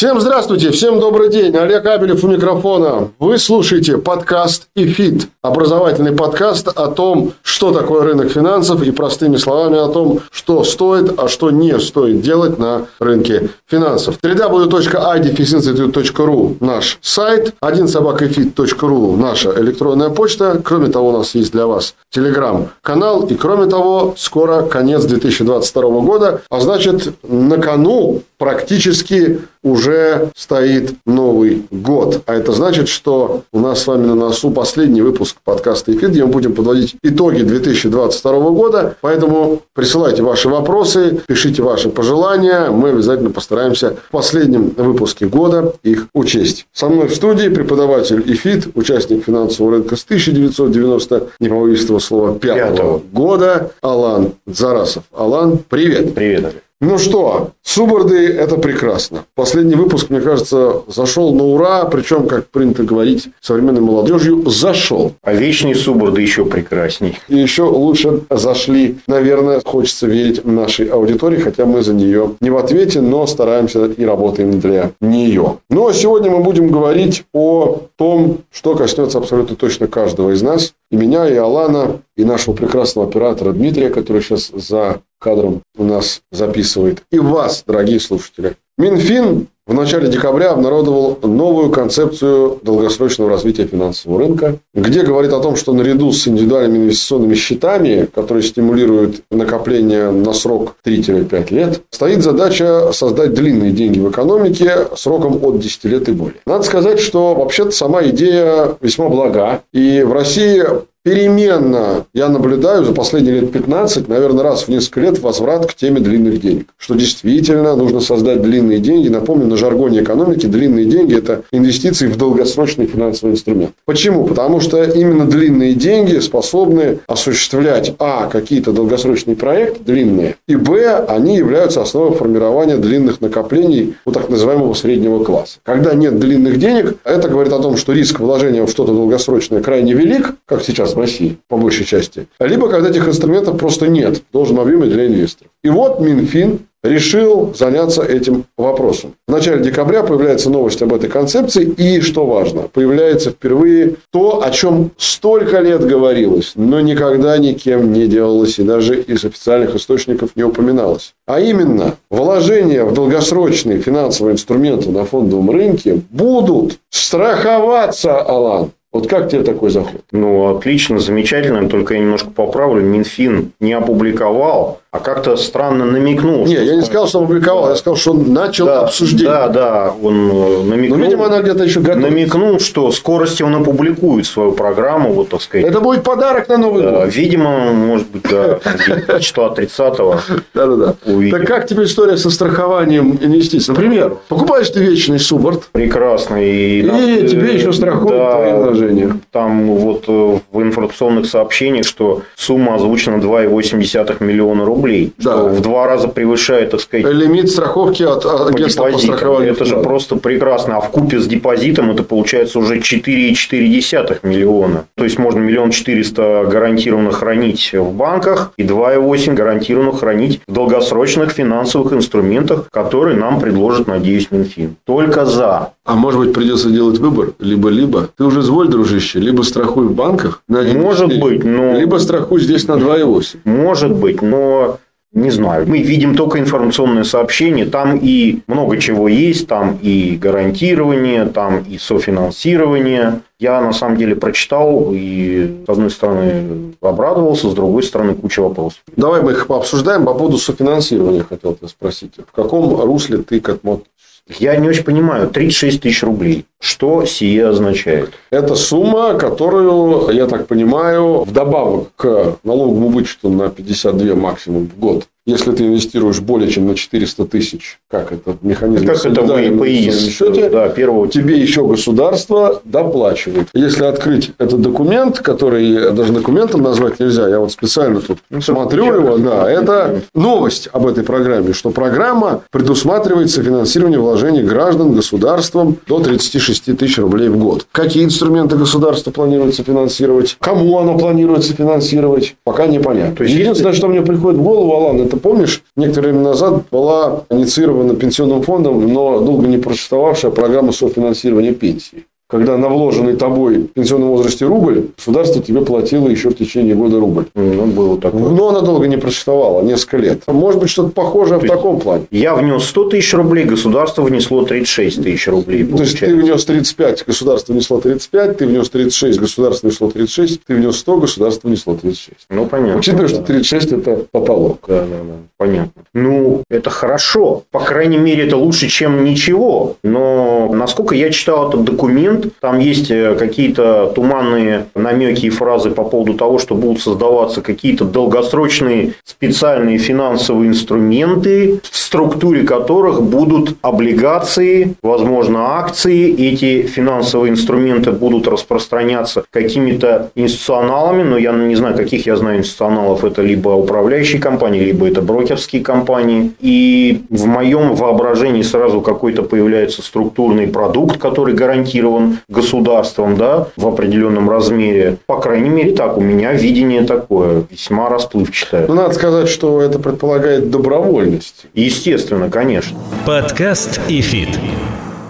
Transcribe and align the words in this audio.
Всем 0.00 0.16
здравствуйте, 0.18 0.70
всем 0.70 0.98
добрый 0.98 1.28
день. 1.28 1.54
Олег 1.54 1.84
Абелев 1.84 2.24
у 2.24 2.26
микрофона. 2.26 3.10
Вы 3.18 3.36
слушаете 3.36 3.98
подкаст 3.98 4.68
«Эфит». 4.74 5.28
Образовательный 5.42 6.12
подкаст 6.12 6.68
о 6.68 6.86
том, 6.86 7.34
что 7.42 7.70
такое 7.70 8.04
рынок 8.04 8.30
финансов 8.30 8.82
и 8.82 8.92
простыми 8.92 9.36
словами 9.36 9.76
о 9.76 9.88
том, 9.88 10.20
что 10.30 10.64
стоит, 10.64 11.18
а 11.18 11.28
что 11.28 11.50
не 11.50 11.78
стоит 11.78 12.22
делать 12.22 12.58
на 12.58 12.86
рынке 12.98 13.50
финансов. 13.66 14.16
www.idefisинstitute.ru 14.22 16.56
наш 16.60 16.98
сайт, 17.02 17.52
1собакаэфит.ру 17.62 19.16
наша 19.16 19.52
электронная 19.60 20.08
почта. 20.08 20.62
Кроме 20.64 20.88
того, 20.88 21.10
у 21.10 21.18
нас 21.18 21.34
есть 21.34 21.52
для 21.52 21.66
вас 21.66 21.94
телеграм-канал. 22.08 23.26
И 23.26 23.34
кроме 23.34 23.66
того, 23.66 24.14
скоро 24.16 24.62
конец 24.62 25.04
2022 25.04 25.82
года, 26.00 26.40
а 26.48 26.60
значит, 26.60 27.12
на 27.22 27.58
кону 27.58 28.22
практически 28.40 29.40
уже 29.62 30.30
стоит 30.34 30.94
Новый 31.04 31.64
год. 31.70 32.22
А 32.24 32.34
это 32.34 32.52
значит, 32.52 32.88
что 32.88 33.42
у 33.52 33.60
нас 33.60 33.82
с 33.82 33.86
вами 33.86 34.06
на 34.06 34.14
носу 34.14 34.50
последний 34.50 35.02
выпуск 35.02 35.36
подкаста 35.44 35.94
«Эфир», 35.94 36.08
где 36.08 36.24
мы 36.24 36.32
будем 36.32 36.54
подводить 36.54 36.96
итоги 37.02 37.42
2022 37.42 38.50
года. 38.50 38.96
Поэтому 39.02 39.60
присылайте 39.74 40.22
ваши 40.22 40.48
вопросы, 40.48 41.20
пишите 41.26 41.62
ваши 41.62 41.90
пожелания. 41.90 42.70
Мы 42.70 42.88
обязательно 42.88 43.30
постараемся 43.30 43.96
в 44.08 44.10
последнем 44.10 44.70
выпуске 44.70 45.26
года 45.26 45.74
их 45.82 46.06
учесть. 46.14 46.66
Со 46.72 46.88
мной 46.88 47.08
в 47.08 47.14
студии 47.14 47.50
преподаватель 47.50 48.22
ИФИТ, 48.24 48.68
участник 48.74 49.24
финансового 49.26 49.72
рынка 49.72 49.96
с 49.96 50.04
1990, 50.04 51.28
не 51.40 51.48
этого 51.48 51.98
слова, 51.98 52.38
пятого 52.38 53.02
года, 53.12 53.72
Алан 53.82 54.32
Зарасов. 54.46 55.04
Алан, 55.12 55.58
привет. 55.68 56.14
Привет, 56.14 56.46
Олег. 56.46 56.69
Ну 56.82 56.96
что, 56.96 57.50
суборды– 57.62 58.26
это 58.38 58.56
прекрасно. 58.56 59.24
Последний 59.34 59.74
выпуск, 59.74 60.08
мне 60.08 60.22
кажется, 60.22 60.82
зашел 60.86 61.34
на 61.34 61.44
ура, 61.44 61.84
причем, 61.84 62.26
как 62.26 62.46
принято 62.46 62.84
говорить 62.84 63.28
современной 63.42 63.82
молодежью, 63.82 64.48
зашел. 64.48 65.12
А 65.22 65.34
вечные 65.34 65.74
суборды 65.74 66.22
еще 66.22 66.46
прекрасней. 66.46 67.18
И 67.28 67.36
еще 67.36 67.64
лучше 67.64 68.22
зашли, 68.30 68.96
наверное, 69.06 69.60
хочется 69.62 70.06
верить 70.06 70.46
нашей 70.46 70.86
аудитории, 70.86 71.38
хотя 71.38 71.66
мы 71.66 71.82
за 71.82 71.92
нее 71.92 72.36
не 72.40 72.48
в 72.48 72.56
ответе, 72.56 73.02
но 73.02 73.26
стараемся 73.26 73.84
и 73.84 74.02
работаем 74.06 74.58
для 74.58 74.92
нее. 75.02 75.58
Ну, 75.68 75.86
а 75.86 75.92
сегодня 75.92 76.30
мы 76.30 76.42
будем 76.42 76.70
говорить 76.70 77.24
о 77.34 77.82
том, 77.96 78.38
что 78.50 78.74
коснется 78.74 79.18
абсолютно 79.18 79.54
точно 79.54 79.86
каждого 79.86 80.30
из 80.30 80.40
нас. 80.40 80.72
И 80.90 80.96
меня, 80.96 81.28
и 81.28 81.36
Алана, 81.36 82.02
и 82.16 82.24
нашего 82.24 82.54
прекрасного 82.54 83.08
оператора 83.08 83.52
Дмитрия, 83.52 83.90
который 83.90 84.22
сейчас 84.22 84.48
за 84.48 85.02
кадром 85.20 85.62
у 85.76 85.84
нас 85.84 86.22
записывает. 86.32 87.02
И 87.10 87.18
вас, 87.18 87.62
дорогие 87.66 88.00
слушатели. 88.00 88.56
Минфин 88.76 89.46
в 89.70 89.74
начале 89.74 90.08
декабря 90.08 90.50
обнародовал 90.50 91.16
новую 91.22 91.70
концепцию 91.70 92.58
долгосрочного 92.60 93.30
развития 93.30 93.66
финансового 93.66 94.18
рынка, 94.18 94.56
где 94.74 95.02
говорит 95.02 95.32
о 95.32 95.38
том, 95.38 95.54
что 95.54 95.72
наряду 95.72 96.10
с 96.10 96.26
индивидуальными 96.26 96.86
инвестиционными 96.86 97.36
счетами, 97.36 98.08
которые 98.12 98.42
стимулируют 98.42 99.22
накопление 99.30 100.10
на 100.10 100.32
срок 100.32 100.74
3-5 100.84 101.54
лет, 101.54 101.82
стоит 101.90 102.24
задача 102.24 102.90
создать 102.92 103.32
длинные 103.32 103.70
деньги 103.70 104.00
в 104.00 104.10
экономике 104.10 104.88
сроком 104.96 105.38
от 105.40 105.60
10 105.60 105.84
лет 105.84 106.08
и 106.08 106.12
более. 106.12 106.40
Надо 106.46 106.64
сказать, 106.64 106.98
что 106.98 107.36
вообще-то 107.36 107.70
сама 107.70 108.02
идея 108.08 108.74
весьма 108.80 109.08
блага. 109.08 109.60
И 109.72 110.02
в 110.02 110.12
России 110.12 110.64
переменно 111.10 112.06
я 112.14 112.28
наблюдаю 112.28 112.84
за 112.84 112.92
последние 112.92 113.40
лет 113.40 113.50
15, 113.50 114.06
наверное, 114.06 114.44
раз 114.44 114.62
в 114.62 114.68
несколько 114.68 115.00
лет 115.00 115.18
возврат 115.18 115.66
к 115.66 115.74
теме 115.74 115.98
длинных 115.98 116.40
денег. 116.40 116.68
Что 116.78 116.94
действительно 116.94 117.74
нужно 117.74 118.00
создать 118.00 118.42
длинные 118.42 118.78
деньги. 118.78 119.08
Напомню, 119.08 119.46
на 119.46 119.56
жаргоне 119.56 120.02
экономики 120.02 120.46
длинные 120.46 120.84
деньги– 120.84 121.16
это 121.18 121.42
инвестиции 121.50 122.06
в 122.06 122.16
долгосрочный 122.16 122.86
финансовый 122.86 123.32
инструмент. 123.32 123.72
Почему? 123.86 124.24
Потому 124.24 124.60
что 124.60 124.84
именно 124.84 125.26
длинные 125.26 125.74
деньги 125.74 126.20
способны 126.20 127.00
осуществлять, 127.08 127.92
а, 127.98 128.28
какие-то 128.28 128.70
долгосрочные 128.70 129.34
проекты 129.34 129.82
длинные, 129.82 130.36
и, 130.46 130.54
б, 130.54 131.04
они 131.08 131.36
являются 131.36 131.82
основой 131.82 132.12
формирования 132.12 132.76
длинных 132.76 133.20
накоплений 133.20 133.96
у 134.04 134.12
так 134.12 134.28
называемого 134.28 134.74
среднего 134.74 135.24
класса. 135.24 135.58
Когда 135.64 135.92
нет 135.94 136.20
длинных 136.20 136.60
денег, 136.60 136.98
это 137.02 137.28
говорит 137.28 137.52
о 137.52 137.58
том, 137.58 137.76
что 137.76 137.92
риск 137.92 138.20
вложения 138.20 138.64
в 138.64 138.70
что-то 138.70 138.92
долгосрочное 138.92 139.60
крайне 139.60 139.92
велик, 139.92 140.34
как 140.46 140.62
сейчас 140.62 140.94
России, 141.00 141.38
по 141.48 141.56
большей 141.56 141.84
части. 141.84 142.26
Либо 142.38 142.68
когда 142.68 142.90
этих 142.90 143.08
инструментов 143.08 143.58
просто 143.58 143.88
нет 143.88 144.18
в 144.18 144.32
должном 144.32 144.60
для 144.60 145.06
инвесторов. 145.06 145.50
И 145.62 145.68
вот 145.68 146.00
Минфин 146.00 146.60
решил 146.82 147.52
заняться 147.54 148.02
этим 148.02 148.44
вопросом. 148.56 149.14
В 149.28 149.32
начале 149.32 149.62
декабря 149.62 150.02
появляется 150.02 150.50
новость 150.50 150.80
об 150.82 150.94
этой 150.94 151.10
концепции, 151.10 151.64
и, 151.64 152.00
что 152.00 152.24
важно, 152.24 152.62
появляется 152.62 153.30
впервые 153.30 153.96
то, 154.10 154.42
о 154.42 154.50
чем 154.50 154.90
столько 154.96 155.60
лет 155.60 155.86
говорилось, 155.86 156.52
но 156.54 156.80
никогда 156.80 157.36
никем 157.36 157.92
не 157.92 158.06
делалось 158.06 158.58
и 158.58 158.62
даже 158.62 159.00
из 159.00 159.24
официальных 159.24 159.74
источников 159.74 160.30
не 160.36 160.42
упоминалось. 160.42 161.14
А 161.26 161.40
именно, 161.40 161.96
вложения 162.10 162.84
в 162.84 162.94
долгосрочные 162.94 163.78
финансовые 163.78 164.34
инструменты 164.34 164.90
на 164.90 165.04
фондовом 165.04 165.50
рынке 165.50 166.00
будут 166.10 166.78
страховаться, 166.88 168.20
Алан, 168.20 168.70
вот 168.92 169.06
как 169.08 169.30
тебе 169.30 169.42
такой 169.44 169.70
заход? 169.70 170.02
Ну, 170.10 170.56
отлично, 170.56 170.98
замечательно. 170.98 171.68
Только 171.68 171.94
я 171.94 172.00
немножко 172.00 172.30
поправлю. 172.30 172.82
Минфин 172.82 173.52
не 173.60 173.72
опубликовал 173.72 174.80
а 174.92 174.98
как-то 174.98 175.36
странно 175.36 175.84
намекнул. 175.84 176.44
Не, 176.46 176.54
я 176.54 176.74
не 176.74 176.82
сказал, 176.82 177.06
что 177.06 177.20
опубликовал, 177.20 177.68
я 177.68 177.76
сказал, 177.76 177.96
что 177.96 178.12
начал 178.12 178.66
да, 178.66 178.80
обсуждение. 178.80 179.28
Да, 179.28 179.48
да, 179.48 179.94
он 180.02 180.28
э, 180.28 180.62
намекнул. 180.64 180.98
Но, 180.98 181.04
видимо, 181.04 181.26
она 181.26 181.42
где-то 181.42 181.62
еще 181.62 181.78
готовится. 181.78 182.10
Намекнул, 182.10 182.58
что 182.58 182.90
скорости 182.90 183.44
он 183.44 183.54
опубликует 183.54 184.26
свою 184.26 184.50
программу, 184.50 185.12
вот 185.12 185.28
так 185.28 185.42
сказать. 185.42 185.64
Это 185.64 185.78
будет 185.78 186.02
подарок 186.02 186.48
на 186.48 186.56
Новый 186.56 186.82
да, 186.82 186.90
год. 186.90 187.14
Видимо, 187.14 187.72
может 187.72 188.08
быть, 188.08 188.22
да, 188.24 188.58
числа 189.20 189.54
30-го. 189.56 190.16
Да-да-да. 190.54 190.94
Так 191.30 191.46
как 191.46 191.68
тебе 191.68 191.84
история 191.84 192.16
со 192.16 192.28
страхованием 192.28 193.16
инвестиций? 193.22 193.72
Например, 193.72 194.16
покупаешь 194.26 194.70
ты 194.70 194.80
вечный 194.80 195.20
суборд. 195.20 195.68
Прекрасно. 195.70 196.34
И, 196.44 196.80
и 196.80 197.28
тебе 197.28 197.54
еще 197.54 197.72
страхуют 197.72 198.16
да, 198.16 198.32
твои 198.32 198.52
вложения. 198.54 199.16
Там 199.30 199.68
вот 199.68 200.06
э, 200.08 200.38
в 200.50 200.62
информационных 200.62 201.26
сообщениях, 201.26 201.86
что 201.86 202.22
сумма 202.34 202.74
озвучена 202.74 203.18
2,8 203.18 204.24
миллиона 204.24 204.64
рублей 204.64 204.79
рублей, 204.80 205.12
да. 205.18 205.32
что 205.32 205.48
в 205.48 205.60
два 205.60 205.86
раза 205.86 206.08
превышает, 206.08 206.70
так 206.70 206.80
сказать, 206.80 207.06
лимит 207.06 207.50
страховки 207.50 208.02
от 208.02 208.24
агентства 208.24 208.86
по, 208.86 208.92
по 208.92 208.98
страхованию. 208.98 209.52
Это 209.52 209.64
же 209.64 209.76
просто 209.76 210.16
прекрасно. 210.16 210.76
А 210.76 210.80
в 210.80 210.90
купе 210.90 211.18
с 211.18 211.26
депозитом 211.26 211.90
это 211.90 212.02
получается 212.02 212.58
уже 212.58 212.78
4,4 212.78 214.18
миллиона. 214.22 214.84
То 214.96 215.04
есть 215.04 215.18
можно 215.18 215.38
миллион 215.40 215.70
четыреста 215.70 216.46
гарантированно 216.50 217.12
хранить 217.12 217.72
в 217.72 217.92
банках 217.92 218.52
и 218.56 218.62
2,8 218.62 219.34
гарантированно 219.34 219.92
хранить 219.92 220.40
в 220.46 220.52
долгосрочных 220.52 221.32
финансовых 221.32 221.92
инструментах, 221.92 222.68
которые 222.70 223.16
нам 223.16 223.40
предложит, 223.40 223.86
надеюсь, 223.86 224.30
Минфин. 224.30 224.76
Только 224.84 225.24
за. 225.24 225.72
А 225.90 225.96
может 225.96 226.20
быть, 226.20 226.32
придется 226.32 226.70
делать 226.70 226.98
выбор? 226.98 227.32
Либо-либо. 227.40 228.10
Ты 228.16 228.22
уже 228.22 228.42
зволь, 228.42 228.68
дружище, 228.68 229.18
либо 229.18 229.42
страхуй 229.42 229.88
в 229.88 229.92
банках 229.92 230.44
на 230.46 230.60
1, 230.60 230.80
Может 230.80 231.18
быть, 231.18 231.42
но... 231.42 231.76
Либо 231.76 231.96
страхуй 231.96 232.40
здесь 232.40 232.68
на 232.68 232.74
2,8. 232.74 233.38
Может 233.42 233.96
быть, 233.96 234.22
но 234.22 234.78
не 235.12 235.30
знаю. 235.30 235.66
Мы 235.66 235.78
видим 235.78 236.14
только 236.14 236.38
информационные 236.38 237.02
сообщения. 237.02 237.64
Там 237.64 237.98
и 238.00 238.38
много 238.46 238.78
чего 238.78 239.08
есть. 239.08 239.48
Там 239.48 239.80
и 239.82 240.16
гарантирование, 240.16 241.24
там 241.24 241.64
и 241.68 241.76
софинансирование. 241.76 243.22
Я 243.40 243.60
на 243.60 243.72
самом 243.72 243.96
деле 243.96 244.14
прочитал 244.14 244.90
и, 244.92 245.64
с 245.66 245.68
одной 245.68 245.90
стороны, 245.90 246.72
обрадовался, 246.80 247.50
с 247.50 247.54
другой 247.54 247.82
стороны, 247.82 248.14
куча 248.14 248.38
вопросов. 248.38 248.80
Давай 248.94 249.22
мы 249.22 249.32
их 249.32 249.48
пообсуждаем. 249.48 250.04
По 250.04 250.14
поводу 250.14 250.38
софинансирования 250.38 251.24
хотел 251.28 251.56
тебя 251.56 251.66
спросить. 251.66 252.12
В 252.16 252.30
каком 252.30 252.80
русле 252.80 253.18
ты 253.18 253.40
к 253.40 253.48
этому 253.48 253.82
я 254.28 254.56
не 254.56 254.68
очень 254.68 254.84
понимаю. 254.84 255.28
36 255.28 255.80
тысяч 255.82 256.02
рублей. 256.02 256.46
Что 256.60 257.04
сие 257.04 257.48
означает? 257.48 258.12
Это 258.30 258.54
сумма, 258.54 259.14
которую, 259.14 260.10
я 260.14 260.26
так 260.26 260.46
понимаю, 260.46 261.22
вдобавок 261.22 261.88
к 261.96 262.36
налоговому 262.44 262.88
вычету 262.88 263.30
на 263.30 263.48
52 263.48 264.14
максимум 264.14 264.66
в 264.66 264.78
год 264.78 265.06
если 265.30 265.52
ты 265.52 265.66
инвестируешь 265.66 266.20
более 266.20 266.50
чем 266.50 266.66
на 266.66 266.74
400 266.74 267.24
тысяч, 267.26 267.80
как 267.90 268.12
это 268.12 268.36
механизм 268.42 268.86
как 268.86 269.04
это 269.04 269.22
в 269.22 269.38
ИПИ 269.38 269.90
счете, 270.10 270.50
да, 270.50 270.68
первого 270.68 271.08
тебе 271.08 271.38
еще 271.38 271.66
государство 271.66 272.60
доплачивает. 272.64 273.48
Если 273.54 273.84
открыть 273.84 274.32
этот 274.38 274.60
документ, 274.60 275.20
который 275.20 275.92
даже 275.92 276.12
документом 276.12 276.62
назвать 276.62 277.00
нельзя, 277.00 277.28
я 277.28 277.40
вот 277.40 277.52
специально 277.52 278.00
тут 278.00 278.18
ну, 278.30 278.40
смотрю 278.40 278.92
его, 278.94 279.18
да, 279.18 279.50
это 279.50 280.02
новость 280.14 280.68
об 280.72 280.86
этой 280.86 281.04
программе, 281.04 281.52
что 281.52 281.70
программа 281.70 282.42
предусматривает 282.50 283.30
софинансирование 283.30 283.98
вложений 283.98 284.42
граждан 284.42 284.92
государством 284.94 285.76
до 285.86 286.00
36 286.00 286.76
тысяч 286.76 286.98
рублей 286.98 287.28
в 287.28 287.38
год. 287.38 287.66
Какие 287.72 288.04
инструменты 288.04 288.56
государства 288.56 289.10
планируется 289.10 289.62
финансировать? 289.62 290.36
Кому 290.40 290.78
оно 290.78 290.98
планируется 290.98 291.54
финансировать? 291.54 292.34
Пока 292.44 292.66
непонятно. 292.66 293.16
То 293.16 293.24
есть, 293.24 293.36
Единственное, 293.36 293.72
что 293.72 293.88
мне 293.88 294.02
приходит 294.02 294.38
в 294.38 294.42
голову, 294.42 294.74
Алан, 294.74 295.00
это 295.00 295.16
помнишь, 295.20 295.62
некоторое 295.76 296.08
время 296.08 296.24
назад 296.24 296.64
была 296.70 297.24
инициирована 297.30 297.94
пенсионным 297.94 298.42
фондом, 298.42 298.92
но 298.92 299.20
долго 299.20 299.46
не 299.46 299.58
просуществовавшая 299.58 300.30
программа 300.30 300.72
софинансирования 300.72 301.52
пенсии 301.52 302.06
когда 302.30 302.56
на 302.56 302.68
вложенный 302.68 303.16
тобой 303.16 303.58
в 303.58 303.66
пенсионном 303.68 304.10
возрасте 304.10 304.46
рубль, 304.46 304.90
государство 304.96 305.42
тебе 305.42 305.62
платило 305.62 306.08
еще 306.08 306.30
в 306.30 306.36
течение 306.36 306.74
года 306.74 307.00
рубль. 307.00 307.26
Ну, 307.34 307.66
было 307.66 308.00
такое. 308.00 308.30
Но 308.30 308.48
она 308.48 308.60
долго 308.60 308.86
не 308.86 308.96
просуществовала, 308.96 309.62
несколько 309.62 309.96
лет. 309.96 310.22
Может 310.26 310.60
быть, 310.60 310.70
что-то 310.70 310.90
похожее 310.90 311.40
То 311.40 311.46
в 311.46 311.48
таком 311.48 311.80
плане. 311.80 312.04
Я 312.10 312.34
внес 312.34 312.64
100 312.64 312.90
тысяч 312.90 313.12
рублей, 313.14 313.44
государство 313.44 314.02
внесло 314.02 314.44
36 314.44 315.02
тысяч 315.02 315.26
рублей. 315.28 315.64
Получается. 315.64 315.98
То 315.98 316.06
есть, 316.06 316.16
ты 316.16 316.22
внес 316.22 316.44
35, 316.44 317.04
государство 317.06 317.52
внесло 317.52 317.80
35, 317.80 318.36
ты 318.36 318.46
внес 318.46 318.70
36, 318.70 319.18
государство 319.18 319.66
внесло 319.66 319.90
36, 319.90 320.40
ты 320.46 320.54
внес 320.54 320.76
100, 320.76 320.96
государство 320.98 321.48
внесло 321.48 321.74
36. 321.74 322.26
Ну, 322.30 322.46
понятно. 322.46 322.78
Учитывая, 322.78 323.08
да. 323.08 323.14
что 323.14 323.22
36– 323.22 323.72
это 323.72 324.04
потолок. 324.10 324.60
Да, 324.68 324.80
да, 324.80 324.86
да. 324.86 325.14
Понятно. 325.36 325.82
Ну, 325.94 326.42
это 326.50 326.70
хорошо. 326.70 327.44
По 327.50 327.60
крайней 327.60 327.98
мере, 327.98 328.26
это 328.26 328.36
лучше, 328.36 328.68
чем 328.68 329.04
ничего. 329.04 329.76
Но, 329.82 330.50
насколько 330.52 330.94
я 330.94 331.10
читал 331.10 331.48
этот 331.48 331.64
документ, 331.64 332.19
там 332.40 332.58
есть 332.58 332.90
э, 332.90 333.14
какие-то 333.14 333.92
туманные 333.94 334.66
намеки 334.74 335.26
и 335.26 335.30
фразы 335.30 335.70
по 335.70 335.84
поводу 335.84 336.14
того, 336.14 336.38
что 336.38 336.54
будут 336.54 336.80
создаваться 336.80 337.40
какие-то 337.40 337.84
долгосрочные 337.84 338.94
специальные 339.04 339.78
финансовые 339.78 340.48
инструменты, 340.48 341.60
в 341.62 341.76
структуре 341.76 342.44
которых 342.44 343.02
будут 343.02 343.56
облигации, 343.62 344.74
возможно, 344.82 345.58
акции. 345.58 346.14
Эти 346.14 346.62
финансовые 346.62 347.30
инструменты 347.30 347.92
будут 347.92 348.28
распространяться 348.28 349.24
какими-то 349.30 350.10
институционалами, 350.14 351.02
но 351.02 351.18
я 351.18 351.32
не 351.32 351.56
знаю, 351.56 351.76
каких 351.76 352.06
я 352.06 352.16
знаю 352.16 352.38
институционалов. 352.38 353.04
Это 353.04 353.22
либо 353.22 353.50
управляющие 353.50 354.20
компании, 354.20 354.60
либо 354.60 354.86
это 354.88 355.02
брокерские 355.02 355.62
компании. 355.62 356.32
И 356.40 357.02
в 357.10 357.26
моем 357.26 357.74
воображении 357.74 358.42
сразу 358.42 358.80
какой-то 358.80 359.22
появляется 359.22 359.82
структурный 359.82 360.46
продукт, 360.46 360.98
который 360.98 361.34
гарантирован 361.34 362.09
государством 362.28 362.50
государством 362.60 363.16
да, 363.16 363.48
в 363.56 363.66
определенном 363.66 364.28
размере. 364.28 364.96
По 365.06 365.20
крайней 365.20 365.48
мере, 365.48 365.72
так. 365.72 365.96
У 365.96 366.00
меня 366.00 366.32
видение 366.32 366.82
такое, 366.82 367.44
весьма 367.50 367.88
расплывчатое. 367.88 368.66
Ну, 368.66 368.74
надо 368.74 368.94
сказать, 368.94 369.28
что 369.28 369.60
это 369.60 369.78
предполагает 369.78 370.50
добровольность. 370.50 371.46
Естественно, 371.54 372.30
конечно. 372.30 372.78
Подкаст 373.06 373.80
и 373.88 374.00
фит. 374.00 374.30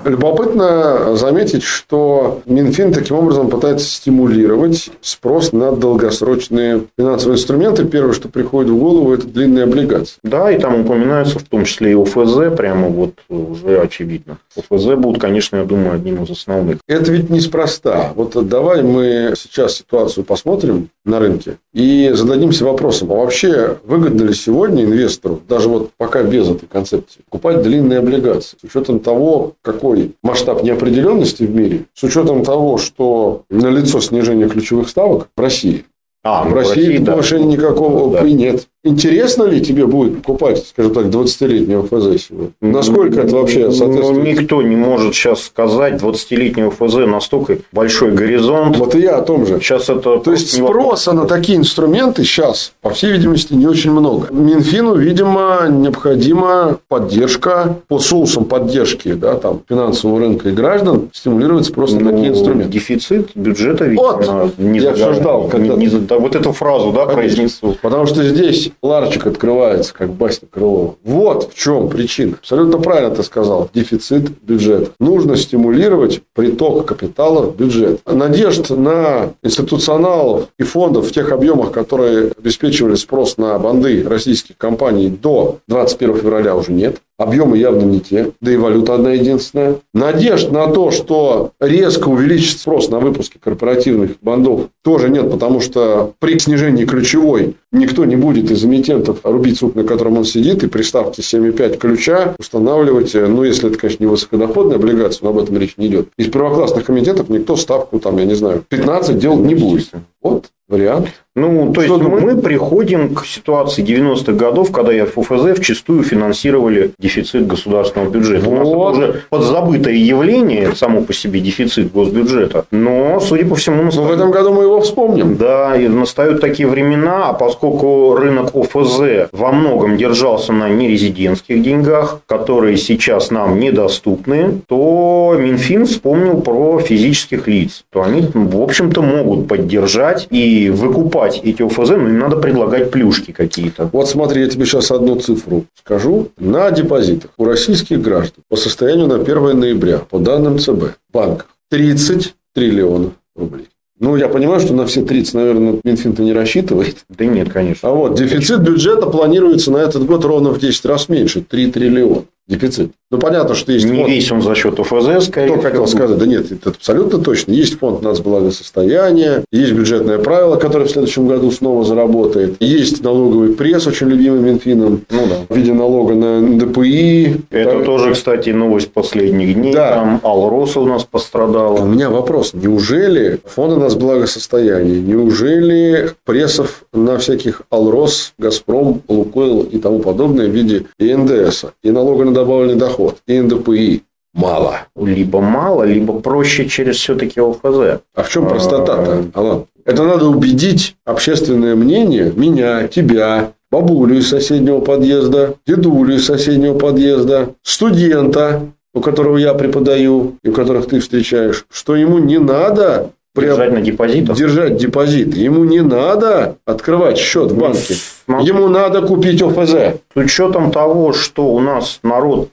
Любопытно 0.05 1.17
заметить, 1.17 1.63
что 1.63 2.41
Минфин 2.47 2.93
таким 2.93 3.17
образом 3.17 3.51
пытается 3.51 3.87
стимулировать 3.87 4.91
спрос 5.01 5.53
на 5.53 5.73
долгосрочные 5.73 6.85
финансовые 6.99 7.37
инструменты. 7.37 7.85
Первое, 7.85 8.13
что 8.13 8.29
приходит 8.29 8.71
в 8.71 8.79
голову, 8.79 9.13
это 9.13 9.27
длинные 9.27 9.65
облигации. 9.65 10.19
Да, 10.23 10.51
и 10.51 10.59
там 10.59 10.81
упоминаются 10.81 11.39
в 11.39 11.43
том 11.43 11.65
числе 11.65 11.93
и 11.93 11.95
ОФЗ, 11.95 12.57
прямо 12.57 12.89
вот 12.89 13.15
уже 13.29 13.81
очевидно. 13.81 14.39
ОФЗ 14.57 14.95
будут, 14.97 15.21
конечно, 15.21 15.57
я 15.57 15.65
думаю, 15.65 15.95
одним 15.95 16.23
из 16.23 16.31
основных. 16.31 16.79
Это 16.89 17.13
ведь 17.13 17.31
неспроста. 17.31 18.13
Вот 18.15 18.35
давай 18.49 18.83
мы 18.83 19.35
сейчас 19.37 19.77
ситуацию 19.77 20.25
посмотрим 20.25 20.89
на 21.05 21.19
рынке 21.19 21.59
и 21.73 22.11
зададимся 22.13 22.65
вопросом, 22.65 23.11
а 23.13 23.15
вообще 23.15 23.79
выгодно 23.85 24.25
ли 24.25 24.35
сегодня 24.35 24.85
инвестору, 24.85 25.41
даже 25.49 25.69
вот 25.69 25.91
пока 25.97 26.23
без 26.23 26.49
этой 26.49 26.67
концепции, 26.67 27.21
покупать 27.29 27.63
длинные 27.63 28.01
облигации, 28.01 28.57
с 28.61 28.65
учетом 28.65 29.01
того, 29.01 29.55
какой 29.63 30.15
масштаб 30.23 30.63
неопределенности 30.63 31.45
в 31.45 31.55
мире, 31.55 31.87
с 31.95 32.03
учетом 32.03 32.45
того, 32.45 32.77
что 32.79 33.45
налицо 33.49 34.01
снижение 34.01 34.49
ключевых 34.49 34.89
ставок 34.89 35.29
в 35.35 35.41
России, 35.41 35.85
а, 36.23 36.45
в 36.45 36.53
России, 36.53 36.87
России 36.87 37.05
повышения 37.05 37.57
да. 37.57 37.63
никакого 37.63 38.13
да. 38.13 38.29
нет. 38.29 38.69
Интересно 38.83 39.43
ли 39.43 39.61
тебе 39.61 39.85
будет 39.85 40.23
покупать, 40.23 40.65
скажем 40.67 40.95
так, 40.95 41.07
20-летнего 41.07 41.83
ФЗ 41.83 42.23
сегодня? 42.29 42.53
Насколько 42.63 43.21
это 43.21 43.37
вообще 43.37 43.67
ну, 43.67 43.73
соответствует? 43.73 44.17
Ну, 44.17 44.23
никто 44.23 44.63
не 44.63 44.75
может 44.75 45.15
сейчас 45.15 45.43
сказать 45.43 46.03
20-летнего 46.03 46.71
ФЗ 46.71 47.07
настолько 47.07 47.59
большой 47.73 48.13
горизонт. 48.13 48.79
Вот 48.79 48.95
и 48.95 49.01
я 49.01 49.19
о 49.19 49.23
том 49.23 49.45
же. 49.45 49.61
Сейчас 49.61 49.91
это 49.91 50.19
То 50.19 50.33
есть, 50.33 50.55
спроса 50.55 51.13
на 51.13 51.27
такие 51.27 51.59
инструменты 51.59 52.25
сейчас, 52.25 52.73
по 52.81 52.89
всей 52.89 53.13
видимости, 53.13 53.53
не 53.53 53.67
очень 53.67 53.91
много. 53.91 54.29
Минфину, 54.33 54.95
видимо, 54.95 55.67
необходима 55.69 56.79
поддержка 56.89 57.77
по 57.87 57.99
соусам 57.99 58.47
поддержки 58.47 59.13
да, 59.13 59.35
там, 59.35 59.61
финансового 59.69 60.21
рынка 60.21 60.49
и 60.49 60.53
граждан 60.53 61.11
стимулировать 61.13 61.67
спрос 61.67 61.93
ну, 61.93 62.01
на 62.01 62.13
такие 62.13 62.29
инструменты. 62.29 62.73
Дефицит 62.73 63.33
бюджета, 63.35 63.85
видимо, 63.85 64.13
вот, 64.13 64.59
не 64.59 64.79
я 64.79 64.95
ждал, 64.95 65.49
когда... 65.49 65.75
не, 65.75 65.85
не, 65.85 65.99
да, 65.99 66.19
вот 66.19 66.35
эту 66.35 66.53
фразу 66.53 66.93
да, 66.93 67.05
произнесу. 67.05 67.77
Потому 67.83 68.07
что 68.07 68.25
здесь 68.25 68.70
ларчик 68.83 69.27
открывается, 69.27 69.95
как 69.95 70.11
басня 70.13 70.49
Крылова. 70.51 70.97
Вот 71.05 71.53
в 71.53 71.55
чем 71.55 71.89
причина. 71.89 72.37
Абсолютно 72.41 72.79
правильно 72.79 73.15
ты 73.15 73.23
сказал. 73.23 73.71
Дефицит 73.73 74.31
бюджета. 74.43 74.91
Нужно 74.99 75.37
стимулировать 75.37 76.23
приток 76.35 76.87
капитала 76.87 77.43
в 77.43 77.57
бюджет. 77.57 78.01
Надежд 78.07 78.71
на 78.71 79.35
институционалов 79.43 80.49
и 80.59 80.63
фондов 80.63 81.09
в 81.09 81.13
тех 81.13 81.33
объемах, 81.33 81.73
которые 81.73 82.33
обеспечивали 82.39 82.95
спрос 82.95 83.37
на 83.37 83.59
банды 83.59 84.07
российских 84.07 84.57
компаний 84.57 85.09
до 85.09 85.59
21 85.69 86.17
февраля 86.17 86.57
уже 86.57 86.73
нет. 86.73 87.01
Объемы 87.21 87.59
явно 87.59 87.83
не 87.83 88.01
те, 88.01 88.31
да 88.41 88.51
и 88.51 88.57
валюта 88.57 88.95
одна 88.95 89.13
единственная. 89.13 89.77
Надежд 89.93 90.51
на 90.51 90.69
то, 90.69 90.91
что 90.91 91.51
резко 91.61 92.09
увеличится 92.09 92.61
спрос 92.61 92.89
на 92.89 92.99
выпуски 92.99 93.37
корпоративных 93.39 94.13
бандов, 94.23 94.69
тоже 94.83 95.11
нет, 95.11 95.31
потому 95.31 95.61
что 95.61 96.15
при 96.19 96.39
снижении 96.39 96.87
ключевой 96.87 97.57
никто 97.73 98.07
не 98.07 98.17
будет 98.17 98.51
из 98.51 98.65
эмитентов 98.65 99.19
рубить 99.23 99.59
суп, 99.59 99.75
на 99.75 99.85
котором 99.85 100.17
он 100.17 100.25
сидит, 100.25 100.65
и 100.65 100.67
при 100.67 100.81
ставке 100.81 101.21
7,5 101.21 101.77
ключа 101.77 102.35
устанавливать, 102.39 103.13
ну, 103.13 103.45
если 103.45 103.69
это, 103.69 103.79
конечно, 103.79 104.03
не 104.03 104.09
высокодоходная 104.09 104.77
облигация, 104.77 105.25
но 105.25 105.31
об 105.31 105.39
этом 105.41 105.59
речь 105.59 105.77
не 105.77 105.89
идет. 105.89 106.09
Из 106.17 106.29
первоклассных 106.29 106.89
эмитентов 106.89 107.29
никто 107.29 107.55
ставку, 107.57 108.01
там, 108.01 108.17
я 108.17 108.25
не 108.25 108.35
знаю, 108.35 108.65
15 108.67 109.19
делать 109.19 109.41
не 109.41 109.55
будет. 109.55 109.91
Вот 110.23 110.51
вариант. 110.71 111.09
Ну, 111.37 111.73
то 111.73 111.81
есть, 111.81 111.95
мы 111.95 112.37
приходим 112.37 113.15
к 113.15 113.25
ситуации 113.25 113.85
90-х 113.85 114.33
годов, 114.33 114.73
когда 114.73 114.93
я 114.93 115.07
ФФЗ 115.07 115.59
вчастую 115.59 116.03
финансировали 116.03 116.91
дефицит 116.99 117.47
государственного 117.47 118.11
бюджета. 118.11 118.49
Вот. 118.49 118.59
У 118.59 118.59
нас 118.59 118.99
это 118.99 119.11
уже 119.11 119.23
подзабытое 119.31 119.95
явление, 119.95 120.75
само 120.75 121.03
по 121.03 121.13
себе 121.13 121.41
дефицит 121.41 121.93
госбюджета. 121.93 122.65
Но, 122.73 123.21
судя 123.21 123.47
по 123.47 123.55
всему, 123.55 123.85
настают... 123.85 124.09
Но 124.09 124.15
в 124.15 124.19
этом 124.19 124.31
году 124.33 124.53
мы 124.53 124.65
его 124.65 124.81
вспомним. 124.81 125.37
Да, 125.37 125.77
и 125.77 125.87
настают 125.87 126.41
такие 126.41 126.69
времена, 126.69 127.29
а 127.29 127.33
поскольку 127.33 128.17
рынок 128.17 128.55
ОФЗ 128.55 129.31
во 129.33 129.53
многом 129.53 129.97
держался 129.97 130.53
на 130.53 130.69
нерезидентских 130.69 131.63
деньгах, 131.63 132.21
которые 132.27 132.77
сейчас 132.77 133.31
нам 133.31 133.61
недоступны, 133.61 134.61
то 134.67 135.37
Минфин 135.39 135.87
вспомнил 135.87 136.41
про 136.41 136.81
физических 136.81 137.47
лиц. 137.47 137.85
То 137.93 138.03
они, 138.03 138.27
в 138.35 138.61
общем-то, 138.61 139.01
могут 139.01 139.47
поддержать 139.47 140.10
и 140.31 140.71
выкупать 140.71 141.41
эти 141.43 141.63
ОФЗ, 141.63 141.91
но 141.91 142.09
им 142.09 142.19
надо 142.19 142.37
предлагать 142.37 142.91
плюшки 142.91 143.33
какие-то. 143.33 143.89
Вот 143.93 144.09
смотри, 144.09 144.43
я 144.43 144.49
тебе 144.49 144.65
сейчас 144.67 144.91
одну 144.91 145.17
цифру 145.17 145.65
скажу. 145.75 146.29
На 146.39 146.71
депозитах 146.71 147.31
у 147.39 147.45
российских 147.45 148.01
граждан 148.01 148.45
по 148.49 148.57
состоянию 148.57 149.07
на 149.07 149.17
1 149.17 149.59
ноября, 149.59 149.99
по 149.99 150.19
данным 150.19 150.59
ЦБ, 150.59 150.97
в 151.09 151.13
банках 151.13 151.49
30 151.71 152.35
триллионов 152.55 153.13
рублей. 153.37 153.69
Ну, 154.01 154.17
я 154.17 154.29
понимаю, 154.29 154.61
что 154.61 154.73
на 154.73 154.87
все 154.87 155.03
30, 155.03 155.35
наверное, 155.35 155.79
Минфин-то 155.85 156.23
не 156.23 156.33
рассчитывает. 156.33 157.05
Да 157.11 157.27
нет, 157.27 157.53
конечно. 157.53 157.91
А 157.91 157.93
вот 157.93 158.15
дефицит 158.15 158.61
бюджета 158.61 159.07
планируется 159.07 159.71
на 159.71 159.77
этот 159.77 160.07
год 160.07 160.25
ровно 160.25 160.51
в 160.51 160.59
10 160.59 160.87
раз 160.87 161.11
меньше, 161.11 161.43
3 161.43 161.71
триллиона. 161.71 162.23
Дефицит. 162.51 162.91
Ну, 163.11 163.19
понятно, 163.19 163.55
что 163.55 163.73
есть 163.73 163.87
Не 163.87 163.97
фонд... 163.99 164.09
весь 164.09 164.31
он 164.31 164.43
за 164.43 164.55
счет 164.55 164.79
ОФЗ, 164.79 165.25
скорее 165.27 165.53
Кто 165.53 165.63
хотел 165.63 165.87
сказать, 165.87 166.19
да 166.19 166.27
нет, 166.27 166.53
это 166.53 166.71
абсолютно 166.71 167.19
точно. 167.19 167.53
Есть 167.53 167.79
фонд 167.79 168.03
нацблагосостояния, 168.03 169.45
есть 169.53 169.73
бюджетное 169.73 170.19
правило, 170.19 170.57
которое 170.57 170.85
в 170.85 170.91
следующем 170.91 171.27
году 171.27 171.51
снова 171.51 171.85
заработает. 171.85 172.57
Есть 172.61 173.03
налоговый 173.03 173.53
пресс, 173.55 173.87
очень 173.87 174.09
любимый 174.09 174.41
Минфином, 174.41 175.03
Ну 175.11 175.27
да. 175.29 175.37
в 175.49 175.57
виде 175.57 175.73
налога 175.73 176.15
на 176.15 176.41
НДПИ. 176.41 177.37
Это 177.51 177.71
Так- 177.77 177.85
тоже, 177.85 178.13
кстати, 178.13 178.51
новость 178.51 178.93
последних 178.93 179.55
дней. 179.55 179.73
Да. 179.73 179.95
Там 179.95 180.21
Алроса 180.23 180.81
у 180.81 180.87
нас 180.87 181.03
А 181.03 181.07
У 181.07 181.09
пострадала. 181.09 181.85
меня 181.85 182.11
вопрос. 182.11 182.53
Неужели 182.55 183.41
фонды 183.45 183.77
нацблагосостояния, 183.77 185.01
неужели 185.01 186.11
прессов 186.25 186.85
на 186.93 187.19
всяких 187.19 187.63
Алрос, 187.71 188.33
Газпром, 188.39 189.03
Лукойл 189.09 189.63
и 189.63 189.79
тому 189.79 190.01
подобное 190.01 190.47
в 190.47 190.51
виде 190.51 190.85
и 190.99 191.13
НДС, 191.15 191.65
и 191.83 191.91
налога 191.91 192.25
на 192.25 192.33
добавленный 192.41 192.77
доход, 192.77 193.19
и 193.27 193.39
НДПИ 193.41 194.03
мало? 194.35 194.87
Либо 194.97 195.41
мало, 195.41 195.85
либо 195.85 196.21
проще 196.21 196.69
через 196.69 196.97
все-таки 196.97 197.41
ОФЗ. 197.41 198.01
А 198.15 198.23
в 198.23 198.29
чем 198.29 198.49
простота-то, 198.49 199.27
Алан? 199.35 199.65
Это 199.85 200.05
надо 200.05 200.27
убедить 200.27 200.97
общественное 201.05 201.75
мнение, 201.75 202.33
меня, 202.35 202.87
тебя, 202.87 203.53
бабулю 203.71 204.19
из 204.19 204.29
соседнего 204.29 204.81
подъезда, 204.81 205.55
дедулю 205.67 206.15
из 206.15 206.27
соседнего 206.27 206.79
подъезда, 206.79 207.55
студента, 207.63 208.63
у 208.93 209.01
которого 209.01 209.37
я 209.37 209.55
преподаю, 209.55 210.37
и 210.43 210.49
у 210.49 210.53
которых 210.53 210.89
ты 210.89 211.01
встречаешь, 211.01 211.65
что 211.71 211.97
ему 211.97 212.19
не 212.19 212.39
надо 212.39 213.11
приоб- 213.37 213.45
Держать 213.51 213.73
на 213.73 213.81
депозитах. 213.81 214.37
держать 214.37 214.77
депозит. 214.77 215.35
Ему 215.37 215.65
не 215.65 215.81
надо 215.83 216.57
открывать 216.67 217.19
счет 217.19 217.53
в 217.53 217.59
банке. 217.59 217.95
Ну, 218.27 218.41
Ему 218.41 218.69
надо 218.69 219.03
купить 219.03 219.43
ОФЗ. 219.43 219.71
С 220.15 220.17
учетом 220.17 220.71
того, 220.71 221.13
что 221.13 221.47
у 221.49 221.61
нас 221.61 221.99
народ, 222.03 222.49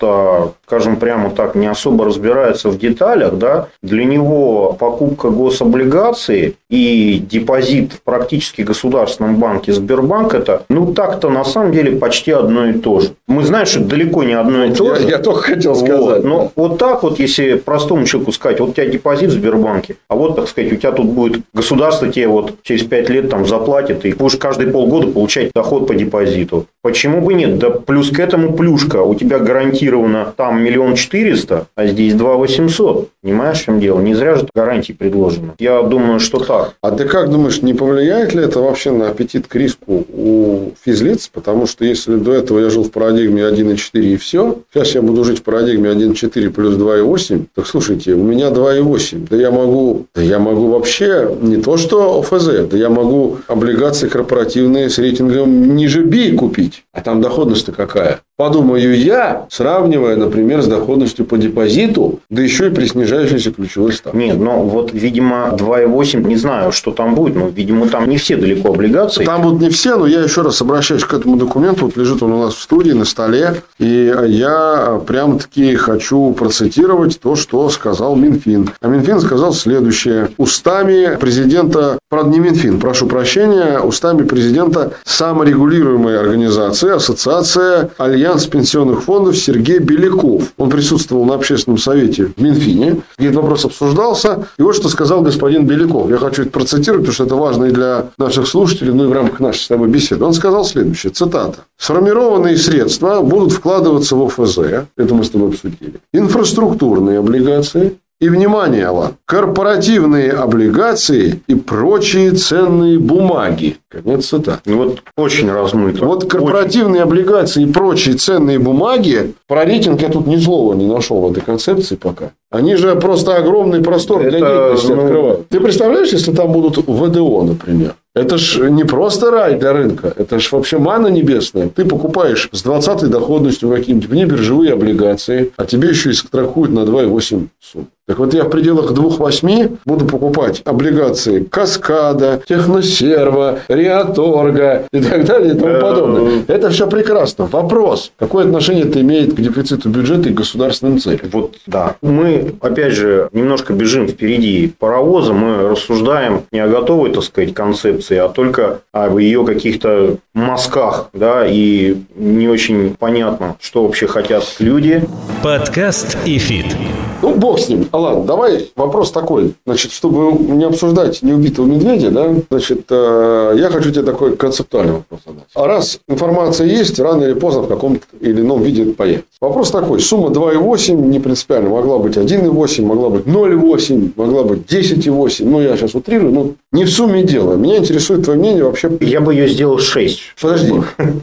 скажем 0.66 0.96
прямо 0.98 1.30
так, 1.30 1.56
не 1.56 1.68
особо 1.68 2.06
разбирается 2.06 2.70
в 2.70 2.78
деталях, 2.80 3.38
да, 3.38 3.68
для 3.84 4.06
него 4.06 4.74
покупка 4.74 5.30
гособлигаций 5.30 6.56
и 6.70 7.20
депозит 7.30 7.94
в 7.94 8.02
практически 8.02 8.62
государственном 8.62 9.38
банке 9.38 9.72
Сбербанк 9.72 10.34
это, 10.34 10.64
ну 10.70 10.94
так-то 10.94 11.30
на 11.30 11.46
самом 11.46 11.72
деле 11.72 11.96
почти 11.98 12.32
одно 12.32 12.68
и 12.68 12.74
то 12.74 13.00
же. 13.00 13.10
Мы 13.28 13.44
знаем, 13.44 13.66
что 13.66 13.80
далеко 13.80 14.24
не 14.24 14.34
одно 14.34 14.66
и 14.66 14.74
то 14.74 14.86
Я, 14.90 14.96
же. 14.96 15.08
я 15.08 15.18
только 15.20 15.42
хотел 15.44 15.74
Вот. 15.74 15.86
сказать. 15.86 16.24
Но 16.26 16.52
вот 16.56 16.78
так 16.78 17.04
вот, 17.04 17.20
если 17.20 17.54
простому 17.56 18.06
человеку 18.06 18.32
сказать, 18.34 18.60
вот 18.60 18.70
у 18.70 18.74
тебя 18.74 18.86
депозит 18.88 19.30
в 19.30 19.34
Сбербанке, 19.34 19.96
а 20.10 20.16
вот, 20.16 20.36
так 20.36 20.50
сказать, 20.50 20.74
у 20.74 20.76
тебя 20.76 20.92
тут 20.92 21.06
будет 21.08 21.42
государство 21.54 22.10
тебе 22.10 22.28
вот 22.28 22.56
через 22.64 22.84
5 22.84 23.10
лет 23.10 23.30
там 23.30 23.46
заплатит, 23.46 24.06
и 24.06 24.12
будешь 24.14 24.36
каждые 24.38 24.70
полгода 24.70 25.08
получать 25.08 25.52
доход 25.56 25.88
по 25.88 25.96
депозиту. 25.96 26.66
Почему 26.82 27.22
бы 27.22 27.34
нет? 27.34 27.60
Да 27.60 27.70
плюс 27.70 28.10
к 28.12 28.20
этому 28.20 28.54
плюшка. 28.54 29.04
У 29.04 29.16
тебя 29.16 29.40
гарантировано 29.40 30.34
там 30.36 30.62
миллион 30.64 30.96
четыреста, 30.96 31.68
а 31.76 31.88
здесь 31.88 32.14
два 32.14 32.36
восемьсот. 32.36 33.10
Понимаешь, 33.22 33.60
в 33.60 33.66
чем 33.66 33.80
дело? 33.80 34.00
Не 34.02 34.14
зря 34.16 34.36
же 34.36 34.48
гарантии 34.54 34.94
предложено. 34.94 35.54
Я 35.60 35.82
думаю, 35.82 36.20
что 36.20 36.40
так. 36.40 36.57
А 36.82 36.92
ты 36.92 37.06
как 37.06 37.30
думаешь, 37.30 37.62
не 37.62 37.74
повлияет 37.74 38.34
ли 38.34 38.44
это 38.44 38.60
вообще 38.60 38.92
на 38.92 39.10
аппетит 39.10 39.48
к 39.48 39.56
риску 39.56 40.06
у 40.14 40.72
физлиц? 40.84 41.30
Потому 41.32 41.68
что 41.68 41.86
если 41.86 42.16
до 42.16 42.34
этого 42.34 42.60
я 42.60 42.70
жил 42.70 42.84
в 42.84 42.92
парадигме 42.92 43.44
1,4 43.44 44.02
и 44.02 44.18
все, 44.18 44.60
сейчас 44.72 44.96
я 44.96 45.02
буду 45.02 45.24
жить 45.24 45.40
в 45.40 45.44
парадигме 45.44 45.90
1,4 45.90 46.50
плюс 46.50 46.76
2,8, 46.76 47.46
так 47.56 47.68
слушайте, 47.68 48.14
у 48.14 48.24
меня 48.24 48.48
2,8. 48.50 49.28
Да 49.30 49.38
я 49.38 49.52
могу, 49.52 50.06
да 50.14 50.22
я 50.22 50.40
могу 50.40 50.68
вообще 50.68 51.30
не 51.42 51.58
то 51.58 51.78
что 51.78 52.20
ОФЗ, 52.20 52.68
да 52.70 52.78
я 52.78 52.90
могу 52.90 53.38
облигации 53.48 54.08
корпоративные 54.08 54.90
с 54.90 54.98
рейтингом 54.98 55.76
ниже 55.76 56.04
B 56.04 56.32
купить. 56.34 56.84
А 56.94 57.02
там 57.02 57.22
доходность-то 57.22 57.72
какая? 57.72 58.22
Подумаю 58.38 58.96
я, 58.96 59.48
сравнивая, 59.50 60.16
например, 60.16 60.62
с 60.62 60.68
доходностью 60.68 61.26
по 61.26 61.40
депозиту, 61.40 62.20
да 62.30 62.44
еще 62.44 62.68
и 62.68 62.70
при 62.70 62.86
снижающейся 62.86 63.52
ключевой 63.52 63.94
ставке. 63.94 64.16
Нет, 64.16 64.38
но 64.38 64.62
вот, 64.62 64.94
видимо, 64.94 65.58
2,8, 65.58 66.24
не 66.24 66.36
знаю, 66.36 66.72
что 66.72 66.92
там 66.92 67.16
будет, 67.16 67.36
но, 67.36 67.48
видимо, 67.48 67.88
там 67.88 68.08
не 68.08 68.18
все 68.18 68.38
далеко 68.38 68.70
облигации. 68.70 69.26
Там 69.26 69.42
будут 69.42 69.62
не 69.62 69.70
все, 69.72 69.98
но 69.98 70.06
я 70.06 70.22
еще 70.22 70.44
раз 70.44 70.62
обращаюсь 70.62 71.04
к 71.04 71.12
этому 71.16 71.38
документу. 71.38 71.86
Вот 71.86 71.98
лежит 71.98 72.22
он 72.22 72.34
у 72.34 72.44
нас 72.44 72.54
в 72.54 72.62
студии 72.62 72.92
на 72.92 73.06
столе. 73.06 73.64
И 73.80 74.14
я 74.28 75.02
прям-таки 75.08 75.76
хочу 75.76 76.32
процитировать 76.34 77.20
то, 77.20 77.36
что 77.36 77.68
сказал 77.72 78.16
Минфин. 78.16 78.70
А 78.82 78.88
Минфин 78.88 79.20
сказал 79.20 79.52
следующее. 79.52 80.30
Устами 80.38 81.16
президента, 81.16 81.98
правда 82.08 82.30
не 82.30 82.40
Минфин, 82.40 82.80
прошу 82.80 83.08
прощения, 83.08 83.80
устами 83.80 84.22
президента 84.22 84.92
саморегулируемой 85.06 86.20
организации, 86.20 86.92
ассоциация 86.92 87.90
Альянс 87.98 88.27
пенсионных 88.50 89.04
фондов 89.04 89.38
Сергей 89.38 89.80
Беляков. 89.80 90.54
Он 90.58 90.70
присутствовал 90.70 91.26
на 91.26 91.36
общественном 91.36 91.78
совете 91.78 92.32
в 92.36 92.42
Минфине, 92.42 93.02
где 93.18 93.28
этот 93.28 93.42
вопрос 93.42 93.66
обсуждался. 93.66 94.48
И 94.58 94.62
вот 94.62 94.76
что 94.76 94.90
сказал 94.90 95.22
господин 95.22 95.66
Беляков. 95.66 96.10
Я 96.10 96.18
хочу 96.18 96.44
это 96.44 96.52
процитировать, 96.52 97.06
потому 97.06 97.14
что 97.14 97.24
это 97.26 97.36
важно 97.36 97.66
и 97.66 97.72
для 97.72 98.08
наших 98.18 98.48
слушателей, 98.48 98.94
ну 98.94 99.06
и 99.06 99.08
в 99.08 99.14
рамках 99.14 99.40
нашей 99.40 99.62
с 99.62 99.68
тобой 99.68 99.88
беседы. 99.88 100.24
Он 100.26 100.34
сказал 100.34 100.66
следующее, 100.66 101.12
цитата. 101.12 101.60
Сформированные 101.78 102.58
средства 102.58 103.22
будут 103.22 103.54
вкладываться 103.54 104.16
в 104.16 104.24
ОФЗ, 104.26 104.60
это 104.98 105.14
мы 105.14 105.24
с 105.24 105.30
тобой 105.30 105.50
обсудили, 105.50 106.00
инфраструктурные 106.14 107.20
облигации, 107.20 107.98
и, 108.20 108.30
внимание, 108.30 108.88
Алан, 108.88 109.14
корпоративные 109.26 110.32
облигации 110.32 111.42
и 111.48 111.56
прочие 111.56 112.32
ценные 112.32 112.98
бумаги. 112.98 113.78
Конец 113.90 114.26
цитаты. 114.26 114.62
Ну, 114.66 114.78
Вот 114.78 115.04
очень 115.16 115.52
размыто. 115.52 116.04
Вот 116.06 116.30
корпоративные 116.30 117.04
облигации 117.04 117.64
и 117.64 117.72
прочие 117.72 118.16
ценные 118.16 118.60
бумаги, 118.60 119.34
про 119.48 119.66
рейтинг 119.66 120.02
я 120.02 120.10
тут 120.10 120.26
ни 120.28 120.38
слова 120.38 120.74
не 120.74 120.88
нашел 120.88 121.22
в 121.22 121.32
этой 121.32 121.42
концепции 121.42 121.96
пока. 121.96 122.32
Они 122.50 122.76
же 122.76 122.96
просто 122.96 123.36
огромный 123.36 123.82
простор 123.84 124.22
для 124.22 124.38
Это, 124.40 124.40
деятельности 124.40 124.92
ну- 124.92 125.04
открывают. 125.04 125.50
Ты 125.50 125.60
представляешь, 125.60 126.10
если 126.10 126.32
там 126.32 126.52
будут 126.52 126.78
ВДО, 126.78 127.44
например? 127.44 127.96
Это 128.18 128.38
ж 128.38 128.70
не 128.70 128.84
просто 128.84 129.30
рай 129.30 129.60
для 129.60 129.74
рынка, 129.74 130.12
это 130.16 130.40
ж 130.40 130.52
вообще 130.52 130.80
мана 130.80 131.08
небесная. 131.08 131.70
Ты 131.70 131.86
покупаешь 131.86 132.50
с 132.52 132.64
20 132.64 133.10
доходностью 133.10 133.70
какие-нибудь 133.70 134.10
внебиржевые 134.10 134.74
облигации, 134.74 135.52
а 135.56 135.66
тебе 135.66 135.90
еще 135.90 136.10
и 136.10 136.14
страхуют 136.14 136.72
на 136.72 136.80
2,8 136.80 137.48
сумм. 137.60 137.88
Так 138.08 138.20
вот, 138.20 138.34
я 138.34 138.46
в 138.46 138.50
пределах 138.50 138.92
2,8 138.92 139.80
буду 139.84 140.06
покупать 140.06 140.62
облигации 140.64 141.44
Каскада, 141.44 142.42
Техносерва, 142.48 143.60
Риаторга 143.68 144.86
и 144.94 145.02
так 145.02 145.26
далее 145.26 145.54
и 145.54 145.58
тому 145.58 145.82
подобное. 145.82 146.44
Это 146.48 146.70
все 146.70 146.88
прекрасно. 146.88 147.48
Вопрос, 147.48 148.14
какое 148.18 148.46
отношение 148.46 148.86
это 148.86 149.02
имеет 149.02 149.34
к 149.34 149.42
дефициту 149.42 149.90
бюджета 149.90 150.30
и 150.30 150.32
государственным 150.32 151.00
целям? 151.00 151.20
Вот, 151.34 151.56
да. 151.68 151.98
Мы, 152.02 152.56
опять 152.62 152.94
же, 152.94 153.28
немножко 153.34 153.74
бежим 153.74 154.08
впереди 154.08 154.72
паровоза, 154.80 155.34
мы 155.34 155.68
рассуждаем 155.68 156.44
не 156.54 156.62
о 156.62 156.70
готовой, 156.70 157.12
так 157.12 157.24
сказать, 157.24 157.54
концепции, 157.54 158.07
а 158.16 158.30
только 158.30 158.82
об 158.92 159.18
ее 159.18 159.46
каких-то 159.46 160.18
мазках, 160.34 161.10
да, 161.14 161.46
и 161.48 161.98
не 162.16 162.48
очень 162.48 162.96
понятно, 162.96 163.58
что 163.60 163.84
вообще 163.84 164.08
хотят 164.08 164.56
люди. 164.60 165.04
Подкаст 165.44 166.18
и 166.26 166.38
фит. 166.38 166.76
Ну, 167.22 167.36
бог 167.36 167.60
с 167.60 167.70
ним. 167.70 167.88
Алан, 167.92 168.26
давай 168.26 168.70
вопрос 168.76 169.12
такой. 169.12 169.54
Значит, 169.66 169.92
чтобы 169.92 170.38
не 170.40 170.66
обсуждать 170.66 171.24
неубитого 171.24 171.66
медведя, 171.66 172.12
да, 172.12 172.34
значит, 172.50 172.86
э, 172.90 173.56
я 173.58 173.70
хочу 173.70 173.92
тебе 173.92 174.04
такой 174.04 174.36
концептуальный 174.36 174.94
вопрос 174.94 175.22
задать. 175.26 175.44
А 175.56 175.66
раз 175.66 176.00
информация 176.08 176.68
есть, 176.68 177.00
рано 177.00 177.24
или 177.24 177.34
поздно 177.34 177.64
в 177.64 177.68
каком-то 177.68 178.06
или 178.20 178.42
ином 178.42 178.62
виде 178.62 178.84
это 178.84 178.94
появится. 178.94 179.28
Вопрос 179.42 179.72
такой. 179.72 180.00
Сумма 180.00 180.30
2,8 180.30 180.94
не 180.94 181.20
принципиально. 181.20 181.70
Могла 181.70 181.98
быть 181.98 182.18
1,8, 182.18 182.86
могла 182.86 183.10
быть 183.10 183.26
0,8, 183.26 184.12
могла 184.16 184.44
быть 184.44 184.60
10,8. 184.72 185.46
Ну, 185.46 185.62
я 185.62 185.76
сейчас 185.76 185.96
утрирую. 185.96 186.32
Ну, 186.32 186.56
не 186.72 186.84
в 186.84 186.90
сумме 186.90 187.24
дело. 187.24 187.56
Меня 187.56 187.78
интересует 187.78 188.26
твое 188.26 188.40
мнение 188.40 188.64
вообще 188.64 188.92
Я 189.02 189.22
бы 189.22 189.34
ее 189.34 189.48
сделал 189.48 189.80
6. 189.80 190.20
Подожди, 190.40 190.74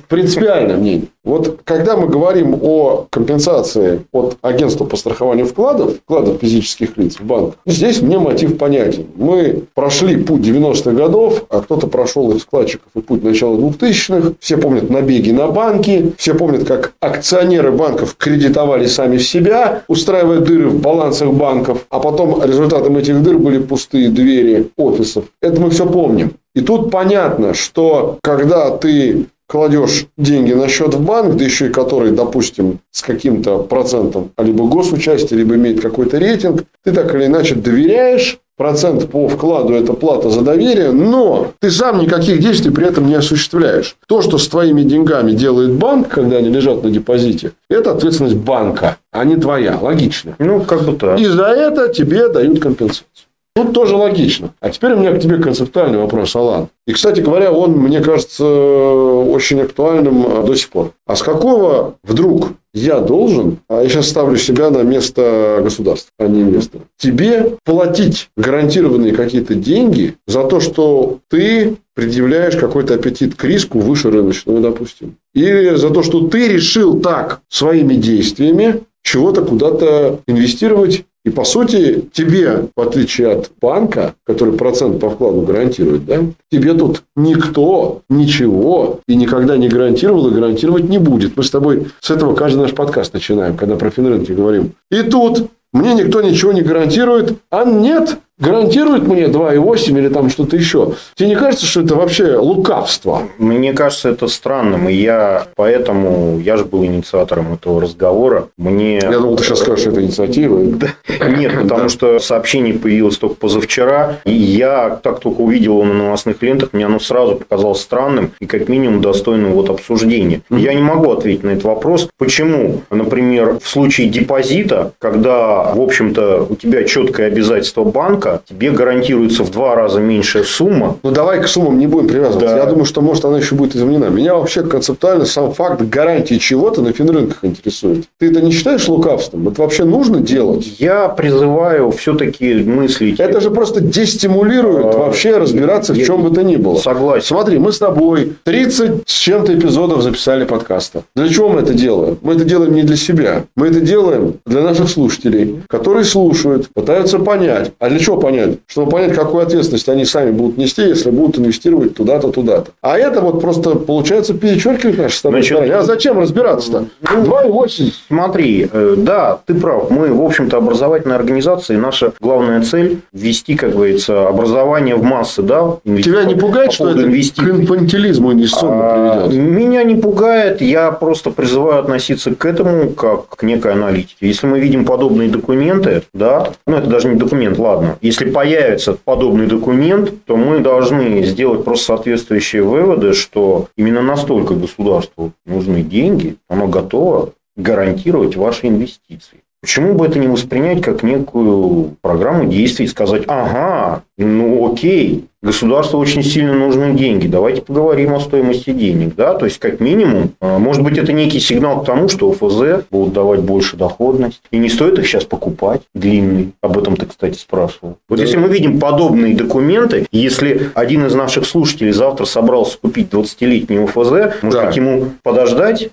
принципиальное 0.09 0.77
мнение. 0.77 1.09
Вот 1.25 1.61
когда 1.65 1.97
мы 1.97 2.07
говорим 2.07 2.59
о 2.61 3.07
компенсации 3.11 4.05
от 4.13 4.37
агентства 4.43 4.85
по 4.85 4.97
страхованию 4.97 5.47
вкладов, 5.47 5.84
вкладов 5.89 6.39
физических 6.41 6.97
лиц 6.97 7.17
в 7.19 7.25
банк, 7.25 7.57
здесь 7.67 8.03
мне 8.03 8.19
мотив 8.19 8.59
понятен. 8.59 9.07
Мы 9.17 9.65
прошли 9.75 10.17
путь 10.17 10.43
90-х 10.43 10.93
годов, 10.93 11.45
а 11.51 11.61
кто-то 11.61 11.87
прошел 11.87 12.33
из 12.33 12.43
вкладчиков 12.43 12.89
и 12.95 13.01
путь 13.01 13.23
начала 13.23 13.57
2000-х. 13.57 14.35
Все 14.41 14.57
помнят 14.57 14.91
набеги 14.91 15.31
на 15.31 15.49
банки, 15.49 16.13
все 16.17 16.35
помнят, 16.35 16.65
как 16.65 16.95
акционеры 17.01 17.73
банков 17.73 18.17
кредитовали 18.17 18.87
сами 18.87 19.19
себя, 19.19 19.83
устраивая 19.89 20.41
дыры 20.41 20.69
в 20.69 20.81
балансах 20.81 21.33
банков, 21.33 21.87
а 21.91 22.01
потом 22.01 22.43
результатом 22.43 22.97
этих 22.97 23.23
дыр 23.23 23.39
были 23.39 23.59
пустые 23.59 24.09
двери 24.09 24.71
офисов. 24.77 25.25
Это 25.41 25.61
мы 25.61 25.71
все 25.71 25.87
помним. 25.87 26.33
И 26.55 26.61
тут 26.61 26.91
понятно, 26.91 27.53
что 27.53 28.19
когда 28.23 28.71
ты 28.77 29.27
кладешь 29.47 30.07
деньги 30.17 30.53
на 30.53 30.69
счет 30.69 30.95
в 30.95 31.01
банк, 31.03 31.37
да 31.37 31.45
еще 31.45 31.67
и 31.67 31.71
который, 31.71 32.13
допустим, 32.13 32.81
с 32.91 33.03
каким-то 33.03 33.59
процентом 33.59 34.31
либо 34.39 34.67
госучастия, 34.67 35.37
либо 35.37 35.55
имеет 35.55 35.81
какой-то 35.81 36.19
рейтинг, 36.19 36.65
ты 36.83 36.93
так 36.93 37.15
или 37.15 37.27
иначе 37.27 37.55
доверяешь 37.55 38.39
процент 38.57 39.11
по 39.11 39.29
вкладу– 39.29 39.75
это 39.75 39.93
плата 39.95 40.31
за 40.31 40.43
доверие, 40.43 40.93
но 40.93 41.53
ты 41.59 41.71
сам 41.71 41.99
никаких 41.99 42.41
действий 42.41 42.71
при 42.71 42.87
этом 42.87 43.07
не 43.07 43.15
осуществляешь. 43.15 43.97
То, 44.07 44.23
что 44.23 44.39
с 44.39 44.49
твоими 44.49 44.83
деньгами 44.83 45.33
делает 45.33 45.73
банк, 45.73 46.09
когда 46.09 46.37
они 46.37 46.51
лежат 46.51 46.83
на 46.85 46.91
депозите, 46.91 47.53
это 47.69 47.93
ответственность 47.93 48.37
банка, 48.37 48.99
а 49.11 49.25
не 49.25 49.37
твоя. 49.37 49.79
Логично. 49.81 50.37
Ну, 50.39 50.61
как 50.61 50.85
бы 50.85 50.95
так. 50.97 51.19
И 51.19 51.27
за 51.27 51.47
это 51.47 51.93
тебе 51.93 52.29
дают 52.29 52.61
компенсацию. 52.61 53.07
Тут 53.55 53.73
тоже 53.73 53.95
логично. 53.95 54.53
А 54.61 54.71
теперь 54.71 54.95
у 54.95 54.99
меня 54.99 55.13
к 55.13 55.21
тебе 55.21 55.39
концептуальный 55.39 55.99
вопрос, 55.99 56.35
Алан. 56.35 56.69
И, 56.89 56.93
кстати 56.93 57.21
говоря, 57.21 57.53
он, 57.53 57.73
мне 57.73 58.01
кажется, 58.01 58.45
очень 58.45 59.61
актуальным 59.61 60.27
а, 60.27 60.43
до 60.43 60.57
сих 60.57 60.71
пор. 60.71 60.91
А 61.07 61.15
с 61.15 61.23
какого 61.23 61.95
вдруг 62.03 62.49
я 62.73 62.99
должен, 62.99 63.59
а 63.69 63.83
я 63.83 63.89
сейчас 63.89 64.09
ставлю 64.09 64.37
себя 64.37 64.71
на 64.71 64.83
место 64.83 65.61
государства, 65.63 66.11
а 66.19 66.27
не 66.27 66.43
инвестора, 66.43 66.83
тебе 66.99 67.57
платить 67.65 68.29
гарантированные 68.37 69.13
какие-то 69.13 69.55
деньги 69.55 70.17
за 70.27 70.43
то, 70.43 70.59
что 70.59 71.21
ты 71.31 71.77
предъявляешь 71.95 72.57
какой-то 72.57 72.95
аппетит 72.95 73.37
к 73.37 73.45
риску 73.45 73.79
выше 73.79 74.11
рыночного, 74.11 74.59
допустим. 74.59 75.15
Или 75.33 75.77
за 75.77 75.91
то, 75.91 76.03
что 76.03 76.27
ты 76.27 76.49
решил 76.49 76.99
так 76.99 77.41
своими 77.49 77.95
действиями 77.95 78.83
чего-то 79.05 79.45
куда-то 79.45 80.21
инвестировать 80.27 81.05
и, 81.25 81.31
по 81.31 81.45
сути, 81.45 82.05
тебе, 82.13 82.69
в 82.77 82.81
отличие 82.81 83.33
от 83.33 83.51
банка, 83.61 84.15
который 84.25 84.55
процент 84.55 85.01
по 85.01 85.09
вкладу 85.09 85.41
гарантирует, 85.41 86.05
да, 86.05 86.19
тебе 86.51 86.75
тут 86.75 87.03
никто 87.17 88.03
ничего 88.11 89.01
и 89.09 89.17
никогда 89.17 89.57
не 89.57 89.69
гарантировал 89.69 90.29
и 90.29 90.35
гарантировать 90.35 90.89
не 90.89 90.99
будет. 90.99 91.37
Мы 91.37 91.43
с 91.43 91.51
тобой 91.51 91.87
с 92.01 92.11
этого 92.11 92.35
каждый 92.35 92.59
наш 92.59 92.73
подкаст 92.73 93.15
начинаем, 93.15 93.57
когда 93.57 93.77
про 93.77 93.91
финрынки 93.91 94.33
говорим. 94.33 94.73
И 94.91 95.03
тут 95.03 95.49
мне 95.73 95.95
никто 95.95 96.21
ничего 96.21 96.53
не 96.53 96.63
гарантирует, 96.63 97.39
а 97.51 97.65
нет, 97.65 98.19
гарантирует 98.39 99.07
мне 99.07 99.25
2,8 99.25 99.99
или 99.99 100.09
там 100.09 100.31
что-то 100.31 100.57
еще. 100.57 100.95
Тебе 101.15 101.31
не 101.31 101.37
кажется, 101.37 101.67
что 101.67 101.81
это 101.81 101.95
вообще 101.95 102.37
лукавство? 102.37 103.23
Мне 103.39 103.73
кажется, 103.73 104.11
это 104.11 104.29
странным. 104.29 104.89
И 104.89 104.95
я 104.95 105.47
поэтому, 105.57 106.39
я 106.41 106.57
же 106.57 106.65
был 106.65 106.85
инициатором 106.85 107.55
этого 107.55 107.81
разговора. 107.81 108.49
Мне... 108.57 108.99
Я 108.99 109.19
думал, 109.19 109.37
ты 109.37 109.45
сейчас 109.45 109.61
скажешь, 109.61 109.81
что 109.81 109.91
это 109.91 110.03
инициатива. 110.03 110.59
Нет, 111.39 111.53
потому 111.63 111.89
что 111.89 112.19
сообщение 112.19 112.75
появилось 112.75 113.19
только 113.19 113.37
позавчера. 113.37 114.19
И 114.25 114.33
я 114.33 114.99
так 115.03 115.21
только 115.21 115.41
увидел 115.41 115.75
его 115.75 115.85
на 115.85 115.95
новостных 115.95 116.43
лентах, 116.43 116.73
мне 116.73 116.87
оно 116.87 116.99
сразу 116.99 117.37
показалось 117.37 117.81
странным 117.81 118.33
и 118.41 118.47
как 118.47 118.69
минимум 118.69 119.01
достойным 119.01 119.53
вот 119.53 119.71
обсуждения. 119.71 120.43
Я 120.51 120.75
не 120.75 120.83
могу 120.83 121.13
ответить 121.13 121.45
на 121.45 121.51
этот 121.51 121.65
вопрос. 121.65 122.09
Почему, 122.19 122.83
например, 122.91 123.59
в 123.63 123.69
случае 123.69 124.09
депозита, 124.09 124.93
когда, 124.99 125.73
в 125.73 125.81
общем-то, 125.81 126.47
у 126.49 126.57
тебя 126.57 126.85
четкое 126.85 127.29
обязательство 127.29 127.85
банка, 127.85 128.24
банка 128.25 128.43
тебе 128.49 128.71
гарантируется 128.71 129.43
в 129.43 129.51
два 129.51 129.75
раза 129.75 130.01
меньшая 130.01 130.45
сумма. 130.45 130.99
Ну, 131.03 131.11
давай 131.11 131.43
к 131.43 131.49
суммам 131.49 131.79
не 131.79 131.87
будем 131.87 132.09
привязываться. 132.09 132.49
Да. 132.49 132.57
Я 132.57 132.67
думаю, 132.67 132.85
что, 132.85 133.01
может, 133.01 133.25
она 133.25 133.39
еще 133.39 133.55
будет 133.55 133.77
изменена. 133.77 134.07
Меня 134.07 134.35
вообще 134.35 134.63
концептуально 134.63 135.25
сам 135.27 135.53
факт 135.53 135.83
гарантии 135.83 136.37
чего-то 136.37 136.83
на 136.83 136.93
финрынках 136.93 137.39
интересует. 137.43 138.05
Ты 138.19 138.31
это 138.31 138.41
не 138.41 138.53
считаешь 138.53 138.89
лукавством? 138.89 139.49
Это 139.49 139.63
вообще 139.63 139.85
нужно 139.85 140.21
делать? 140.21 140.77
Я 140.79 141.09
призываю 141.09 141.91
все-таки 141.93 142.55
мыслить. 142.55 143.21
Это 143.21 143.41
же 143.41 143.51
просто 143.51 143.81
дестимулирует 143.81 144.87
а, 144.87 144.99
вообще 144.99 145.37
разбираться 145.37 145.93
в 145.93 146.03
чем 146.03 146.23
бы 146.23 146.35
то 146.35 146.43
ни 146.43 146.57
было. 146.57 146.77
Согласен. 146.77 147.27
Смотри, 147.27 147.59
мы 147.59 147.73
с 147.73 147.79
тобой 147.79 148.35
30 148.45 149.03
с 149.07 149.13
чем-то 149.13 149.55
эпизодов 149.55 150.03
записали 150.03 150.45
подкаста. 150.45 151.03
Для 151.15 151.29
чего 151.29 151.49
мы 151.49 151.61
это 151.61 151.75
делаем? 151.75 152.19
Мы 152.23 152.35
это 152.35 152.45
делаем 152.45 152.75
не 152.75 152.83
для 152.83 152.97
себя. 152.97 153.45
Мы 153.57 153.69
это 153.69 153.81
делаем 153.81 154.35
для 154.47 154.63
наших 154.63 154.89
слушателей, 154.89 155.63
которые 155.69 156.05
слушают, 156.05 156.69
пытаются 156.75 157.19
понять, 157.19 157.73
а 157.79 157.89
для 157.89 157.99
чего 157.99 158.14
что 158.15 158.21
понять? 158.21 158.59
Чтобы 158.67 158.91
понять, 158.91 159.15
какую 159.15 159.43
ответственность 159.43 159.89
они 159.89 160.05
сами 160.05 160.31
будут 160.31 160.57
нести, 160.57 160.83
если 160.83 161.11
будут 161.11 161.39
инвестировать 161.39 161.95
туда-то, 161.95 162.31
туда-то. 162.31 162.71
А 162.81 162.99
это 162.99 163.21
вот 163.21 163.41
просто, 163.41 163.71
получается, 163.71 164.35
перечеркивает 164.35 164.99
наши 164.99 165.19
стороны. 165.19 165.41
А 165.73 165.83
зачем 165.83 166.19
разбираться-то? 166.19 166.87
2,8. 167.03 167.93
Смотри, 168.09 168.69
э, 168.71 168.95
да, 168.97 169.39
ты 169.47 169.55
прав. 169.55 169.91
Мы, 169.91 170.13
в 170.13 170.23
общем-то, 170.23 170.57
образовательная 170.57 171.17
организация, 171.17 171.77
и 171.77 171.81
наша 171.81 172.13
главная 172.21 172.63
цель– 172.63 173.01
ввести, 173.13 173.57
как 173.57 173.73
говорится, 173.73 174.29
образование 174.29 174.95
в 174.95 175.03
массы. 175.03 175.43
Да, 175.43 175.79
Тебя 175.85 176.25
не 176.25 176.35
пугает, 176.35 176.69
по 176.69 176.75
что 176.75 176.91
это 176.91 177.03
инвестиций. 177.03 177.45
к 177.45 177.55
инфантилизму 177.55 178.33
инвестиционно 178.33 178.83
а, 178.83 179.27
приведет? 179.27 179.45
Меня 179.45 179.83
не 179.83 179.97
пугает. 179.97 180.61
Я 180.61 180.93
просто 180.93 181.31
призываю 181.31 181.81
относиться 181.81 182.35
к 182.35 182.45
этому 182.47 182.91
как 182.91 183.29
к 183.29 183.43
некой 183.43 183.73
аналитике. 183.73 184.17
Если 184.21 184.47
мы 184.47 184.61
видим 184.61 184.85
подобные 184.85 185.29
документы, 185.29 186.03
да, 186.13 186.49
ну, 186.67 186.77
это 186.77 186.89
даже 186.89 187.09
не 187.09 187.17
документ, 187.17 187.59
ладно, 187.59 187.97
если 188.05 188.31
появится 188.31 188.93
подобный 188.93 189.47
документ, 189.47 190.27
то 190.27 190.37
мы 190.37 190.61
должны 190.61 191.25
сделать 191.25 191.65
просто 191.65 191.87
соответствующие 191.87 192.63
выводы, 192.63 193.15
что 193.15 193.69
именно 193.79 194.03
настолько 194.03 194.53
государству 194.53 195.33
нужны 195.47 195.81
деньги, 195.81 196.37
оно 196.47 196.69
готово 196.69 197.33
гарантировать 197.57 198.37
ваши 198.37 198.67
инвестиции. 198.67 199.39
Почему 199.63 199.95
бы 199.95 200.05
это 200.05 200.19
не 200.19 200.29
воспринять 200.29 200.83
как 200.83 201.03
некую 201.03 201.97
программу 202.03 202.45
действий 202.45 202.85
и 202.85 202.89
сказать, 202.89 203.23
ага, 203.27 204.03
ну 204.19 204.71
окей, 204.71 205.25
государству 205.45 205.99
очень 205.99 206.23
сильно 206.23 206.55
нужны 206.55 206.95
деньги, 206.95 207.27
давайте 207.27 207.61
поговорим 207.63 208.15
о 208.15 208.21
стоимости 208.21 208.71
денег. 208.71 209.15
Да? 209.15 209.35
То 209.35 209.45
есть, 209.45 209.59
как 209.59 209.81
минимум, 209.81 210.33
а, 210.41 210.59
может 210.59 210.83
быть, 210.83 210.99
это 210.99 211.13
некий 211.13 211.39
сигнал 211.39 211.83
к 211.83 211.87
тому, 211.87 212.09
что 212.09 212.31
ОФЗ 212.31 212.87
будут 212.91 213.13
давать 213.13 213.41
больше 213.41 213.77
доходность. 213.77 214.41
И 214.51 214.59
не 214.59 214.69
стоит 214.69 214.99
их 214.99 215.07
сейчас 215.07 215.25
покупать 215.25 215.83
длинный. 215.95 216.53
Об 216.63 216.79
этом 216.79 216.97
ты, 216.97 217.07
кстати, 217.07 217.37
спрашивал. 217.37 217.99
Вот 218.09 218.17
да. 218.17 218.23
если 218.23 218.39
мы 218.39 218.49
видим 218.49 218.81
подобные 218.81 219.35
документы, 219.35 220.07
если 220.11 220.71
один 220.75 221.07
из 221.07 221.15
наших 221.15 221.47
слушателей 221.47 221.93
завтра 221.93 222.25
собрался 222.25 222.79
купить 222.79 223.09
20-летний 223.13 223.79
ОФЗ, 223.85 224.43
может 224.43 224.61
да. 224.61 224.67
быть, 224.67 224.77
ему 224.77 225.11
подождать? 225.23 225.91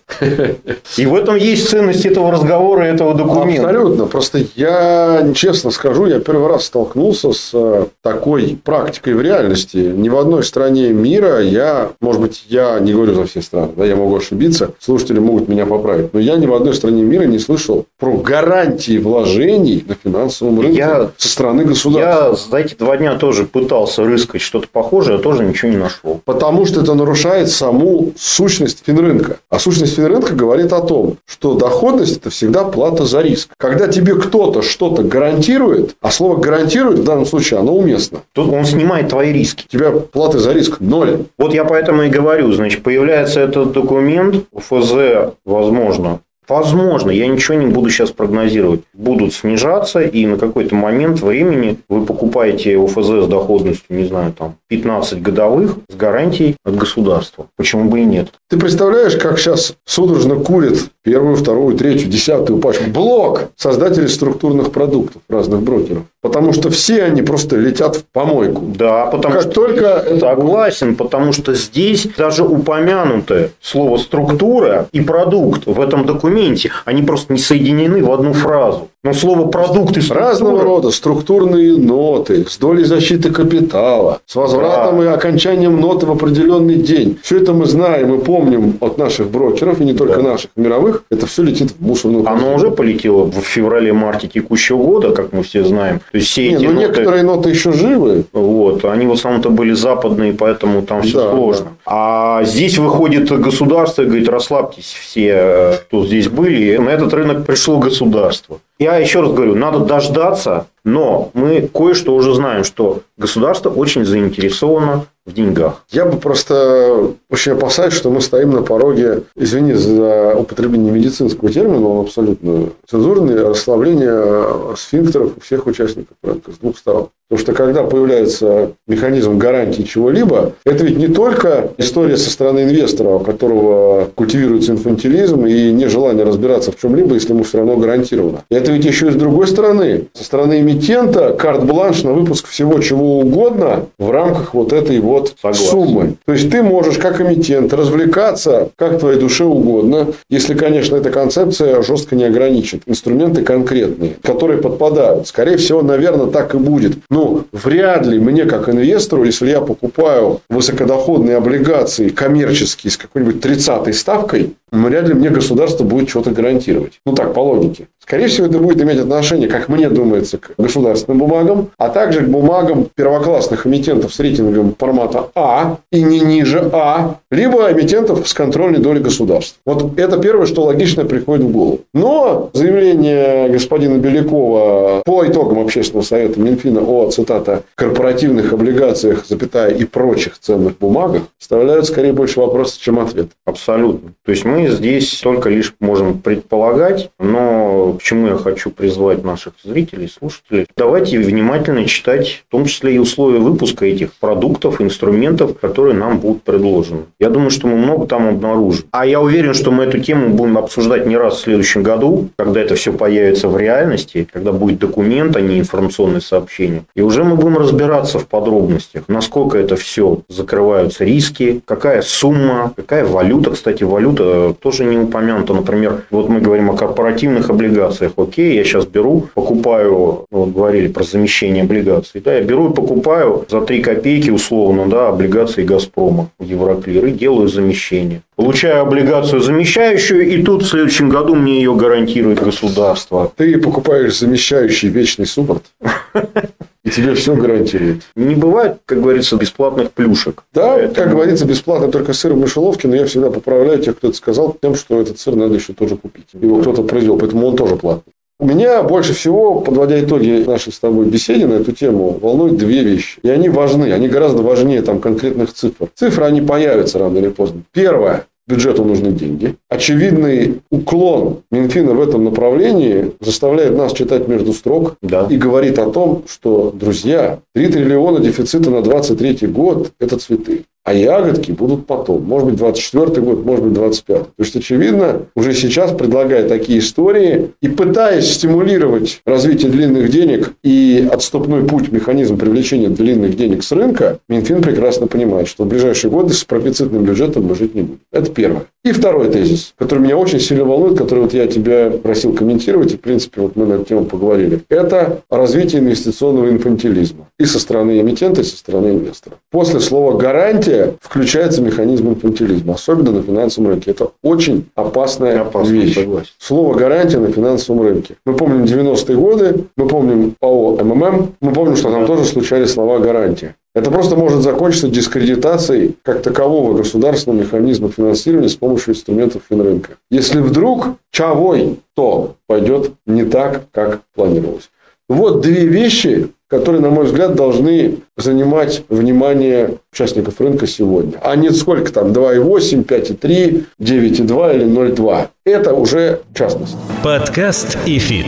И 0.97 1.05
в 1.05 1.15
этом 1.15 1.35
есть 1.35 1.69
ценность 1.69 2.05
этого 2.05 2.31
разговора, 2.31 2.83
этого 2.83 3.13
документа. 3.13 3.67
Абсолютно. 3.67 4.05
Просто 4.05 4.45
я, 4.55 5.29
честно 5.35 5.71
скажу, 5.71 6.05
я 6.05 6.19
первый 6.19 6.47
раз 6.47 6.65
столкнулся 6.65 7.33
с 7.33 7.51
э, 7.53 7.85
такой 8.01 8.57
практикой 8.63 9.13
в 9.13 9.21
реальности. 9.21 9.40
Ни 9.49 10.09
в 10.09 10.17
одной 10.17 10.43
стране 10.43 10.89
мира 10.89 11.41
я, 11.41 11.91
может 11.99 12.21
быть, 12.21 12.45
я 12.49 12.79
не 12.79 12.93
говорю 12.93 13.13
за 13.13 13.25
все 13.25 13.41
страны, 13.41 13.69
да, 13.75 13.85
я 13.85 13.95
могу 13.95 14.15
ошибиться, 14.15 14.71
слушатели 14.79 15.19
могут 15.19 15.47
меня 15.47 15.65
поправить, 15.65 16.13
но 16.13 16.19
я 16.19 16.35
ни 16.35 16.45
в 16.45 16.53
одной 16.53 16.73
стране 16.73 17.03
мира 17.03 17.23
не 17.23 17.39
слышал 17.39 17.85
про 17.99 18.13
гарантии 18.13 18.97
вложений 18.97 19.85
на 19.87 19.95
финансовом 19.95 20.59
рынке 20.59 20.77
я, 20.77 21.09
со 21.17 21.27
стороны 21.27 21.65
государства. 21.65 22.29
Я 22.29 22.33
за 22.35 22.57
эти 22.57 22.75
два 22.75 22.97
дня 22.97 23.15
тоже 23.15 23.45
пытался 23.45 24.03
рыскать 24.03 24.41
что-то 24.41 24.67
похожее, 24.71 25.17
а 25.17 25.19
тоже 25.19 25.43
ничего 25.43 25.71
не 25.71 25.77
нашел. 25.77 26.21
Потому 26.25 26.65
что 26.65 26.81
это 26.81 26.93
нарушает 26.93 27.49
саму 27.49 28.13
сущность 28.17 28.83
финрынка. 28.85 29.37
А 29.49 29.59
сущность 29.59 29.95
финрынка 29.95 30.33
говорит 30.33 30.73
о 30.73 30.81
том, 30.81 31.17
что 31.25 31.55
доходность– 31.55 32.17
это 32.17 32.29
всегда 32.29 32.63
плата 32.63 33.05
за 33.05 33.21
риск. 33.21 33.49
Когда 33.57 33.87
тебе 33.87 34.15
кто-то 34.15 34.61
что-то 34.61 35.03
гарантирует, 35.03 35.95
а 36.01 36.11
слово 36.11 36.37
гарантирует 36.37 36.99
в 36.99 37.03
данном 37.03 37.25
случае, 37.25 37.59
оно 37.59 37.75
уместно. 37.75 38.19
Тут 38.33 38.51
он 38.51 38.65
снимает 38.65 39.09
твои 39.09 39.30
риски. 39.31 39.65
У 39.65 39.69
тебя 39.69 39.91
платы 39.91 40.39
за 40.39 40.53
риск 40.53 40.79
ноль. 40.79 41.25
Вот 41.37 41.53
я 41.53 41.65
поэтому 41.65 42.03
и 42.03 42.09
говорю, 42.09 42.51
значит, 42.51 42.83
появляется 42.83 43.39
этот 43.39 43.71
документ, 43.71 44.45
ФЗ, 44.55 45.33
возможно, 45.45 46.19
Возможно, 46.51 47.11
я 47.11 47.27
ничего 47.27 47.57
не 47.57 47.67
буду 47.67 47.89
сейчас 47.89 48.11
прогнозировать. 48.11 48.81
Будут 48.93 49.33
снижаться, 49.33 50.01
и 50.01 50.25
на 50.25 50.37
какой-то 50.37 50.75
момент 50.75 51.21
времени 51.21 51.77
вы 51.87 52.05
покупаете 52.05 52.77
ОФЗ 52.77 53.23
с 53.23 53.27
доходностью, 53.27 53.95
не 53.95 54.03
знаю, 54.03 54.33
там 54.33 54.55
15 54.67 55.21
годовых 55.21 55.77
с 55.87 55.95
гарантией 55.95 56.57
от 56.65 56.75
государства. 56.75 57.47
Почему 57.55 57.89
бы 57.89 58.01
и 58.01 58.05
нет? 58.05 58.33
Ты 58.51 58.57
представляешь, 58.57 59.15
как 59.15 59.39
сейчас 59.39 59.75
судорожно 59.85 60.35
курит 60.35 60.89
первую, 61.03 61.37
вторую, 61.37 61.77
третью, 61.77 62.09
десятую 62.09 62.59
пачку 62.59 62.89
блок 62.89 63.43
создателей 63.55 64.09
структурных 64.09 64.73
продуктов 64.73 65.21
разных 65.29 65.61
брокеров. 65.61 66.03
Потому 66.21 66.51
что 66.51 66.69
все 66.69 67.03
они 67.03 67.21
просто 67.21 67.55
летят 67.55 67.95
в 67.95 68.03
помойку. 68.11 68.61
Да, 68.77 69.05
потому 69.05 69.35
как 69.35 69.43
что 69.43 69.51
только 69.51 70.05
согласен, 70.19 70.95
потому 70.95 71.31
что 71.31 71.53
здесь 71.53 72.07
даже 72.17 72.43
упомянутое 72.43 73.51
слово 73.61 73.97
структура 73.97 74.87
и 74.91 74.99
продукт 74.99 75.65
в 75.65 75.79
этом 75.79 76.05
документе, 76.05 76.71
они 76.83 77.03
просто 77.03 77.31
не 77.31 77.39
соединены 77.39 78.03
в 78.03 78.11
одну 78.11 78.33
фразу. 78.33 78.89
Но 79.03 79.13
слово 79.13 79.47
продукт 79.47 79.97
и 79.97 80.01
структура... 80.01 80.29
Разного 80.29 80.61
рода 80.61 80.91
структурные 80.91 81.75
ноты 81.75 82.45
с 82.47 82.57
долей 82.57 82.83
защиты 82.83 83.31
капитала, 83.31 84.19
с 84.27 84.35
возвратом 84.35 84.99
да. 84.99 85.05
и 85.05 85.07
окончанием 85.07 85.79
ноты 85.79 86.05
в 86.05 86.11
определенный 86.11 86.75
день. 86.75 87.17
Все 87.23 87.37
это 87.37 87.53
мы 87.53 87.65
знаем 87.65 88.13
и 88.13 88.23
помним 88.23 88.40
от 88.79 88.97
наших 88.97 89.29
брокеров, 89.29 89.81
и 89.81 89.85
не 89.85 89.93
только 89.93 90.17
да. 90.21 90.31
наших, 90.31 90.51
мировых. 90.55 91.03
Это 91.09 91.25
все 91.25 91.43
летит 91.43 91.71
в 91.77 91.85
мусорную 91.85 92.23
корзину. 92.23 92.47
Оно 92.47 92.55
уже 92.55 92.71
полетело 92.71 93.25
в 93.25 93.41
феврале-марте 93.41 94.27
текущего 94.27 94.77
года, 94.77 95.11
как 95.11 95.33
мы 95.33 95.43
все 95.43 95.63
знаем. 95.63 95.99
То 96.11 96.17
есть, 96.17 96.27
все 96.27 96.49
не, 96.49 96.55
эти 96.55 96.65
но 96.65 96.71
ноты... 96.71 96.87
некоторые 96.87 97.23
ноты 97.23 97.49
еще 97.49 97.71
живы. 97.71 98.25
Вот. 98.33 98.85
Они 98.85 99.05
в 99.07 99.11
основном-то 99.11 99.49
были 99.49 99.73
западные, 99.73 100.33
поэтому 100.33 100.81
там 100.81 101.01
все 101.01 101.17
да, 101.17 101.31
сложно. 101.31 101.65
Да. 101.65 101.71
А 101.93 102.45
здесь 102.45 102.77
выходит 102.77 103.29
государство 103.29 104.03
и 104.03 104.05
говорит, 104.05 104.29
расслабьтесь 104.29 104.95
все, 104.97 105.77
кто 105.81 106.05
здесь 106.05 106.29
были. 106.29 106.77
На 106.77 106.87
этот 106.87 107.13
рынок 107.13 107.45
пришло 107.45 107.79
государство. 107.79 108.59
Я 108.79 108.95
еще 108.95 109.19
раз 109.19 109.33
говорю, 109.33 109.55
надо 109.55 109.79
дождаться, 109.79 110.67
но 110.85 111.31
мы 111.33 111.69
кое-что 111.71 112.15
уже 112.15 112.33
знаем, 112.33 112.63
что 112.63 113.01
государство 113.17 113.69
очень 113.69 114.05
заинтересовано 114.05 115.05
в 115.25 115.33
деньгах. 115.33 115.83
Я 115.91 116.05
бы 116.05 116.17
просто 116.17 117.11
очень 117.29 117.51
опасаюсь, 117.51 117.93
что 117.93 118.09
мы 118.09 118.21
стоим 118.21 118.51
на 118.51 118.63
пороге, 118.63 119.23
извини 119.35 119.73
за 119.73 120.35
употребление 120.35 120.91
медицинского 120.91 121.51
термина, 121.51 121.87
он 121.87 122.05
абсолютно 122.05 122.69
цензурный, 122.89 123.47
расслабление 123.47 124.75
сфинктеров 124.75 125.37
у 125.37 125.41
всех 125.41 125.67
участников 125.67 126.17
рынка 126.23 126.51
с 126.51 126.57
двух 126.57 126.77
сторон. 126.77 127.09
Потому 127.29 127.45
что 127.45 127.53
когда 127.53 127.83
появляется 127.83 128.71
механизм 128.87 129.37
гарантии 129.37 129.83
чего-либо, 129.83 130.53
это 130.65 130.83
ведь 130.83 130.97
не 130.97 131.07
только 131.07 131.71
история 131.81 132.17
со 132.17 132.29
стороны 132.29 132.63
инвестора, 132.63 133.15
у 133.15 133.19
которого 133.19 134.09
культивируется 134.15 134.71
инфантилизм 134.71 135.45
и 135.45 135.71
нежелание 135.71 136.23
разбираться 136.23 136.71
в 136.71 136.79
чем-либо, 136.79 137.15
если 137.15 137.33
ему 137.33 137.43
все 137.43 137.57
равно 137.57 137.75
гарантировано. 137.75 138.43
Это 138.49 138.71
ведь 138.71 138.85
еще 138.85 139.09
и 139.09 139.11
с 139.11 139.15
другой 139.15 139.47
стороны. 139.47 140.07
Со 140.13 140.23
стороны 140.23 140.61
эмитента 140.61 141.33
карт-бланш 141.33 142.03
на 142.03 142.13
выпуск 142.13 142.47
всего 142.47 142.79
чего 142.79 143.19
угодно 143.19 143.87
в 143.99 144.11
рамках 144.11 144.53
вот 144.53 144.73
этой 144.73 144.99
вот 144.99 145.35
Согласен. 145.41 145.69
суммы. 145.69 146.15
То 146.25 146.33
есть 146.33 146.49
ты 146.49 146.63
можешь 146.63 146.97
как 146.97 147.21
эмитент 147.21 147.73
развлекаться 147.73 148.69
как 148.75 148.99
твоей 148.99 149.19
душе 149.19 149.43
угодно, 149.43 150.13
если, 150.29 150.53
конечно, 150.53 150.95
эта 150.95 151.09
концепция 151.09 151.81
жестко 151.81 152.15
не 152.15 152.23
ограничит. 152.23 152.83
Инструменты 152.85 153.41
конкретные, 153.41 154.15
которые 154.21 154.61
подпадают. 154.61 155.27
Скорее 155.27 155.57
всего, 155.57 155.81
наверное, 155.81 156.27
так 156.27 156.55
и 156.55 156.57
будет. 156.57 156.97
Но 157.09 157.23
ну, 157.23 157.43
вряд 157.51 158.05
ли 158.05 158.19
мне, 158.19 158.45
как 158.45 158.69
инвестору, 158.69 159.23
если 159.23 159.49
я 159.49 159.61
покупаю 159.61 160.41
высокодоходные 160.49 161.37
облигации 161.37 161.60
коммерческие 162.09 162.91
с 162.91 162.97
какой-нибудь 162.97 163.41
30 163.41 163.95
ставкой, 163.95 164.53
вряд 164.71 165.07
ли 165.07 165.13
мне 165.13 165.29
государство 165.29 165.83
будет 165.83 166.09
что-то 166.09 166.31
гарантировать. 166.31 166.99
Ну, 167.05 167.13
так, 167.13 167.33
по 167.33 167.39
логике. 167.39 167.87
Скорее 167.99 168.27
всего, 168.27 168.47
это 168.47 168.57
будет 168.57 168.81
иметь 168.81 168.99
отношение, 168.99 169.47
как 169.47 169.69
мне 169.69 169.89
думается, 169.89 170.37
к 170.37 170.51
государственным 170.57 171.19
бумагам, 171.19 171.69
а 171.77 171.89
также 171.89 172.21
к 172.21 172.27
бумагам 172.27 172.87
первоклассных 172.95 173.67
эмитентов 173.67 174.13
с 174.13 174.19
рейтингом 174.19 174.75
формата 174.77 175.29
А 175.35 175.77
и 175.91 176.01
не 176.01 176.19
ниже 176.19 176.69
А, 176.73 177.17
либо 177.29 177.71
эмитентов 177.71 178.27
с 178.27 178.33
контрольной 178.33 178.79
долей 178.79 179.01
государств. 179.01 179.57
Вот 179.65 179.97
это 179.99 180.17
первое, 180.17 180.45
что 180.45 180.63
логично 180.63 181.05
приходит 181.05 181.45
в 181.45 181.51
голову. 181.51 181.81
Но 181.93 182.49
заявление 182.53 183.49
господина 183.49 183.97
Белякова 183.97 185.03
по 185.05 185.25
итогам 185.25 185.59
общественного 185.59 186.03
совета 186.03 186.39
Минфина 186.39 186.81
о, 186.81 187.09
цитата, 187.11 187.63
корпоративных 187.75 188.53
облигациях, 188.53 189.25
запятая, 189.27 189.71
и 189.71 189.85
прочих 189.85 190.37
ценных 190.39 190.77
бумагах, 190.77 191.23
оставляют 191.51 191.85
скорее 191.85 192.13
больше 192.13 192.39
вопросов, 192.39 192.79
чем 192.79 192.99
ответ. 192.99 193.31
Абсолютно. 193.45 194.13
То 194.23 194.31
есть, 194.31 194.45
мы 194.45 194.69
здесь 194.69 195.19
только 195.19 195.49
лишь 195.49 195.73
можем 195.81 196.19
предполагать, 196.19 197.11
но 197.19 197.97
к 197.99 198.03
чему 198.03 198.27
я 198.27 198.37
хочу 198.37 198.71
призвать 198.71 199.23
наших 199.25 199.53
зрителей, 199.61 200.07
слушателей, 200.07 200.65
давайте 200.77 201.19
внимательно 201.19 201.85
читать, 201.85 202.43
в 202.47 202.51
том 202.51 202.65
числе 202.65 202.95
и 202.95 202.99
условия 202.99 203.39
выпуска 203.39 203.85
этих 203.85 204.13
продуктов, 204.13 204.79
инструментов, 204.79 205.59
которые 205.59 205.93
нам 205.93 206.19
будут 206.19 206.43
предложены. 206.43 207.01
Я 207.19 207.29
думаю, 207.29 207.49
что 207.49 207.67
мы 207.67 207.75
много 207.75 208.07
там 208.07 208.29
обнаружим. 208.29 208.85
А 208.91 209.05
я 209.05 209.19
уверен, 209.19 209.53
что 209.53 209.71
мы 209.71 209.83
эту 209.83 209.99
тему 209.99 210.29
будем 210.29 210.57
обсуждать 210.57 211.05
не 211.05 211.17
раз 211.17 211.35
в 211.35 211.41
следующем 211.41 211.83
году, 211.83 212.29
когда 212.37 212.61
это 212.61 212.75
все 212.75 212.93
появится 212.93 213.49
в 213.49 213.57
реальности, 213.57 214.25
когда 214.31 214.53
будет 214.53 214.79
документ, 214.79 215.35
а 215.35 215.41
не 215.41 215.59
информационное 215.59 216.21
сообщение. 216.21 216.83
И 216.95 217.01
уже 217.01 217.25
мы 217.25 217.35
будем 217.35 217.57
разбираться 217.57 218.19
в 218.19 218.27
подробностях, 218.27 219.03
насколько 219.09 219.57
это 219.57 219.75
все 219.75 220.21
закрываются 220.29 221.03
риски, 221.03 221.40
какая 221.65 222.01
сумма, 222.01 222.73
какая 222.75 223.05
валюта. 223.05 223.51
Кстати, 223.51 223.83
валюта 223.83 224.55
тоже 224.59 224.85
не 224.85 224.97
упомянута. 224.97 225.53
Например, 225.53 226.03
вот 226.09 226.29
мы 226.29 226.41
говорим 226.41 226.69
о 226.69 226.75
корпоративных 226.75 227.49
облигациях. 227.49 228.13
Окей, 228.17 228.55
я 228.55 228.63
сейчас 228.63 228.85
беру, 228.85 229.27
покупаю, 229.33 230.25
ну, 230.31 230.39
вот 230.39 230.49
говорили 230.49 230.87
про 230.87 231.03
замещение 231.03 231.63
облигаций. 231.63 232.21
Да, 232.21 232.33
я 232.33 232.41
беру 232.41 232.71
и 232.71 232.73
покупаю 232.73 233.45
за 233.49 233.61
3 233.61 233.81
копейки 233.81 234.29
условно 234.29 234.87
да, 234.87 235.09
облигации 235.09 235.63
Газпрома 235.63 236.29
в 236.39 236.45
Евроклир 236.45 237.05
и 237.05 237.11
делаю 237.11 237.47
замещение. 237.47 238.21
Получаю 238.35 238.81
облигацию 238.81 239.41
замещающую, 239.41 240.27
и 240.27 240.41
тут 240.41 240.63
в 240.63 240.67
следующем 240.67 241.09
году 241.09 241.35
мне 241.35 241.57
ее 241.57 241.75
гарантирует 241.75 242.41
государство. 242.43 243.31
Ты 243.35 243.59
покупаешь 243.59 244.17
замещающий 244.17 244.89
вечный 244.89 245.27
суппорт? 245.27 245.63
И 246.91 246.93
тебе 246.93 247.13
все 247.15 247.35
гарантирует. 247.35 248.01
Не 248.15 248.35
бывает, 248.35 248.79
как 248.85 249.01
говорится, 249.01 249.37
бесплатных 249.37 249.91
плюшек. 249.91 250.43
Да, 250.53 250.73
Поэтому... 250.73 250.93
как 250.93 251.09
говорится, 251.11 251.45
бесплатно 251.45 251.89
только 251.89 252.11
сыр 252.11 252.33
в 252.33 252.37
мышеловке, 252.37 252.87
но 252.87 252.95
я 252.95 253.05
всегда 253.05 253.31
поправляю 253.31 253.79
тех, 253.79 253.97
кто 253.97 254.09
это 254.09 254.17
сказал, 254.17 254.57
тем, 254.61 254.75
что 254.75 254.99
этот 254.99 255.17
сыр 255.17 255.35
надо 255.35 255.55
еще 255.55 255.73
тоже 255.73 255.95
купить. 255.95 256.27
Его 256.33 256.59
кто-то 256.59 256.83
произвел, 256.83 257.17
поэтому 257.17 257.47
он 257.47 257.55
тоже 257.55 257.77
платный. 257.77 258.13
У 258.39 258.45
меня 258.45 258.81
больше 258.83 259.13
всего, 259.13 259.61
подводя 259.61 260.03
итоги 260.03 260.43
нашей 260.45 260.73
с 260.73 260.79
тобой 260.79 261.05
беседы 261.05 261.47
на 261.47 261.53
эту 261.53 261.71
тему, 261.71 262.17
волнуют 262.19 262.57
две 262.57 262.83
вещи. 262.83 263.19
И 263.21 263.29
они 263.29 263.49
важны. 263.49 263.93
Они 263.93 264.07
гораздо 264.07 264.41
важнее 264.41 264.81
там, 264.81 264.99
конкретных 264.99 265.53
цифр. 265.53 265.89
Цифры, 265.93 266.25
они 266.25 266.41
появятся 266.41 266.97
рано 266.97 267.19
или 267.19 267.29
поздно. 267.29 267.61
Первое 267.71 268.25
бюджету 268.47 268.83
нужны 268.83 269.11
деньги. 269.11 269.55
Очевидный 269.69 270.61
уклон 270.69 271.43
Минфина 271.51 271.93
в 271.93 272.01
этом 272.01 272.23
направлении 272.23 273.11
заставляет 273.19 273.77
нас 273.77 273.93
читать 273.93 274.27
между 274.27 274.53
строк 274.53 274.97
да. 275.01 275.27
и 275.29 275.37
говорит 275.37 275.79
о 275.79 275.89
том, 275.89 276.23
что, 276.27 276.71
друзья, 276.71 277.39
3 277.53 277.67
триллиона 277.67 278.19
дефицита 278.19 278.69
на 278.69 278.81
23 278.81 279.47
год– 279.47 279.91
это 279.99 280.17
цветы. 280.17 280.65
А 280.83 280.93
ягодки 280.93 281.51
будут 281.51 281.85
потом. 281.85 282.23
Может 282.23 282.49
быть, 282.49 282.57
24 282.57 283.21
год, 283.21 283.45
может 283.45 283.65
быть, 283.65 283.73
25 283.73 284.17
То 284.17 284.27
есть, 284.39 284.55
очевидно, 284.55 285.27
уже 285.35 285.53
сейчас, 285.53 285.91
предлагая 285.91 286.47
такие 286.47 286.79
истории 286.79 287.51
и 287.61 287.69
пытаясь 287.69 288.33
стимулировать 288.33 289.21
развитие 289.25 289.69
длинных 289.69 290.09
денег 290.09 290.53
и 290.63 291.07
отступной 291.11 291.65
путь, 291.65 291.91
механизм 291.91 292.37
привлечения 292.37 292.89
длинных 292.89 293.37
денег 293.37 293.63
с 293.63 293.71
рынка, 293.71 294.19
Минфин 294.27 294.63
прекрасно 294.63 295.05
понимает, 295.05 295.47
что 295.47 295.65
в 295.65 295.67
ближайшие 295.67 296.09
годы 296.09 296.33
с 296.33 296.43
профицитным 296.43 297.03
бюджетом 297.03 297.45
мы 297.45 297.55
жить 297.55 297.75
не 297.75 297.83
будем. 297.83 297.99
Это 298.11 298.31
первое. 298.31 298.63
И 298.83 298.91
второй 298.91 299.29
тезис, 299.29 299.75
который 299.77 299.99
меня 299.99 300.17
очень 300.17 300.39
сильно 300.39 300.65
волнует, 300.65 300.97
который 300.97 301.19
вот 301.19 301.33
я 301.35 301.45
тебя 301.45 301.91
просил 301.91 302.33
комментировать, 302.33 302.93
и, 302.93 302.97
в 302.97 303.01
принципе, 303.01 303.41
вот 303.41 303.55
мы 303.55 303.67
на 303.67 303.73
эту 303.73 303.85
тему 303.85 304.05
поговорили. 304.05 304.61
Это 304.69 305.21
развитие 305.29 305.81
инвестиционного 305.81 306.49
инфантилизма. 306.49 307.27
И 307.37 307.45
со 307.45 307.59
стороны 307.59 308.01
эмитента, 308.01 308.41
и 308.41 308.43
со 308.43 308.57
стороны 308.57 308.87
инвестора. 308.87 309.35
После 309.51 309.79
слова 309.79 310.17
«гарантия» 310.17 310.70
включается 311.01 311.61
механизм 311.61 312.09
инфантилизма, 312.09 312.75
особенно 312.75 313.11
на 313.11 313.21
финансовом 313.21 313.69
рынке. 313.69 313.91
Это 313.91 314.11
очень 314.23 314.69
опасная 314.75 315.41
Опасно, 315.41 315.73
вещь. 315.73 315.95
Согласен. 315.95 316.29
Слово 316.37 316.75
«гарантия» 316.75 317.19
на 317.19 317.31
финансовом 317.31 317.81
рынке. 317.81 318.15
Мы 318.25 318.35
помним 318.35 318.63
90-е 318.63 319.15
годы, 319.15 319.65
мы 319.75 319.87
помним 319.87 320.35
ПАО 320.39 320.77
МММ, 320.83 321.35
мы 321.41 321.53
помним, 321.53 321.75
что 321.75 321.91
там 321.91 322.05
тоже 322.05 322.25
случались 322.25 322.71
слова 322.71 322.99
«гарантия». 322.99 323.55
Это 323.73 323.89
просто 323.89 324.17
может 324.17 324.41
закончиться 324.41 324.89
дискредитацией 324.89 325.95
как 326.03 326.21
такового 326.21 326.75
государственного 326.75 327.41
механизма 327.41 327.89
финансирования 327.89 328.49
с 328.49 328.55
помощью 328.55 328.93
инструментов 328.93 329.43
финрынка. 329.49 329.91
Если 330.09 330.39
вдруг 330.39 330.97
чавой, 331.11 331.79
то 331.95 332.35
пойдет 332.47 332.91
не 333.05 333.23
так, 333.23 333.63
как 333.71 334.01
планировалось. 334.13 334.69
Вот 335.07 335.41
две 335.41 335.65
вещи, 335.65 336.29
которые, 336.51 336.81
на 336.81 336.89
мой 336.89 337.05
взгляд, 337.05 337.33
должны 337.33 337.99
занимать 338.17 338.83
внимание 338.89 339.77
участников 339.93 340.41
рынка 340.41 340.67
сегодня. 340.67 341.13
А 341.23 341.37
не 341.37 341.49
сколько 341.49 341.93
там, 341.93 342.11
2,8, 342.11 342.85
5,3, 342.85 343.63
9,2 343.79 344.55
или 344.55 344.65
0,2. 344.65 345.27
Это 345.45 345.73
уже 345.73 346.19
частность. 346.33 346.75
Подкаст 347.03 347.77
ИФИТ. 347.85 348.25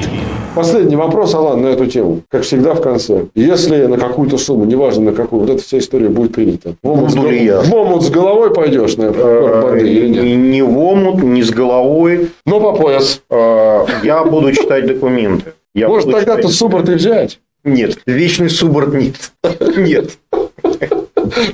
Последний 0.55 0.95
вопрос, 0.95 1.33
Алан, 1.33 1.63
на 1.63 1.67
эту 1.67 1.87
тему. 1.87 2.21
Как 2.29 2.43
всегда 2.43 2.75
в 2.75 2.81
конце. 2.81 3.25
Если 3.35 3.87
на 3.87 3.97
какую-то 3.97 4.37
сумму, 4.37 4.63
неважно 4.63 5.11
на 5.11 5.13
какую, 5.13 5.41
вот 5.41 5.49
эта 5.49 5.61
вся 5.61 5.79
история 5.79 6.07
будет 6.07 6.33
принята. 6.33 6.75
В 6.81 6.89
омут, 6.89 7.11
с, 7.11 7.15
гол... 7.15 7.25
в 7.25 7.73
омут 7.75 8.03
с 8.03 8.09
головой 8.09 8.53
пойдешь 8.53 8.95
на 8.95 9.11
боды 9.11 9.89
или 9.89 10.07
нет? 10.07 10.23
Не 10.23 10.61
в 10.61 10.79
омут, 10.79 11.21
не 11.23 11.43
с 11.43 11.49
головой. 11.49 12.29
Но 12.45 12.61
по 12.61 12.71
пояс. 12.71 13.21
А, 13.29 13.85
я 14.01 14.23
буду 14.23 14.53
читать 14.53 14.87
документы. 14.87 15.53
Я 15.75 15.87
Может, 15.87 16.11
тогда 16.11 16.37
ты 16.37 16.47
support 16.49 16.87
и 16.87 16.93
взять? 16.93 17.39
Нет. 17.63 18.01
Вечный 18.05 18.49
суппорт 18.49 18.93
нет. 18.93 19.31
Нет. 19.77 20.17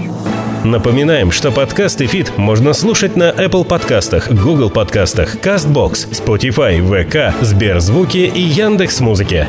Напоминаем, 0.64 1.32
что 1.32 1.50
подкасты 1.50 2.06
«Фит» 2.06 2.38
можно 2.38 2.72
слушать 2.72 3.16
на 3.16 3.30
Apple 3.30 3.64
подкастах, 3.64 4.30
Google 4.30 4.70
подкастах, 4.70 5.34
CastBox, 5.34 6.10
Spotify, 6.12 6.78
VK, 6.78 7.42
Сберзвуки 7.42 8.30
и 8.32 8.40
Яндекс.Музыке. 8.40 9.48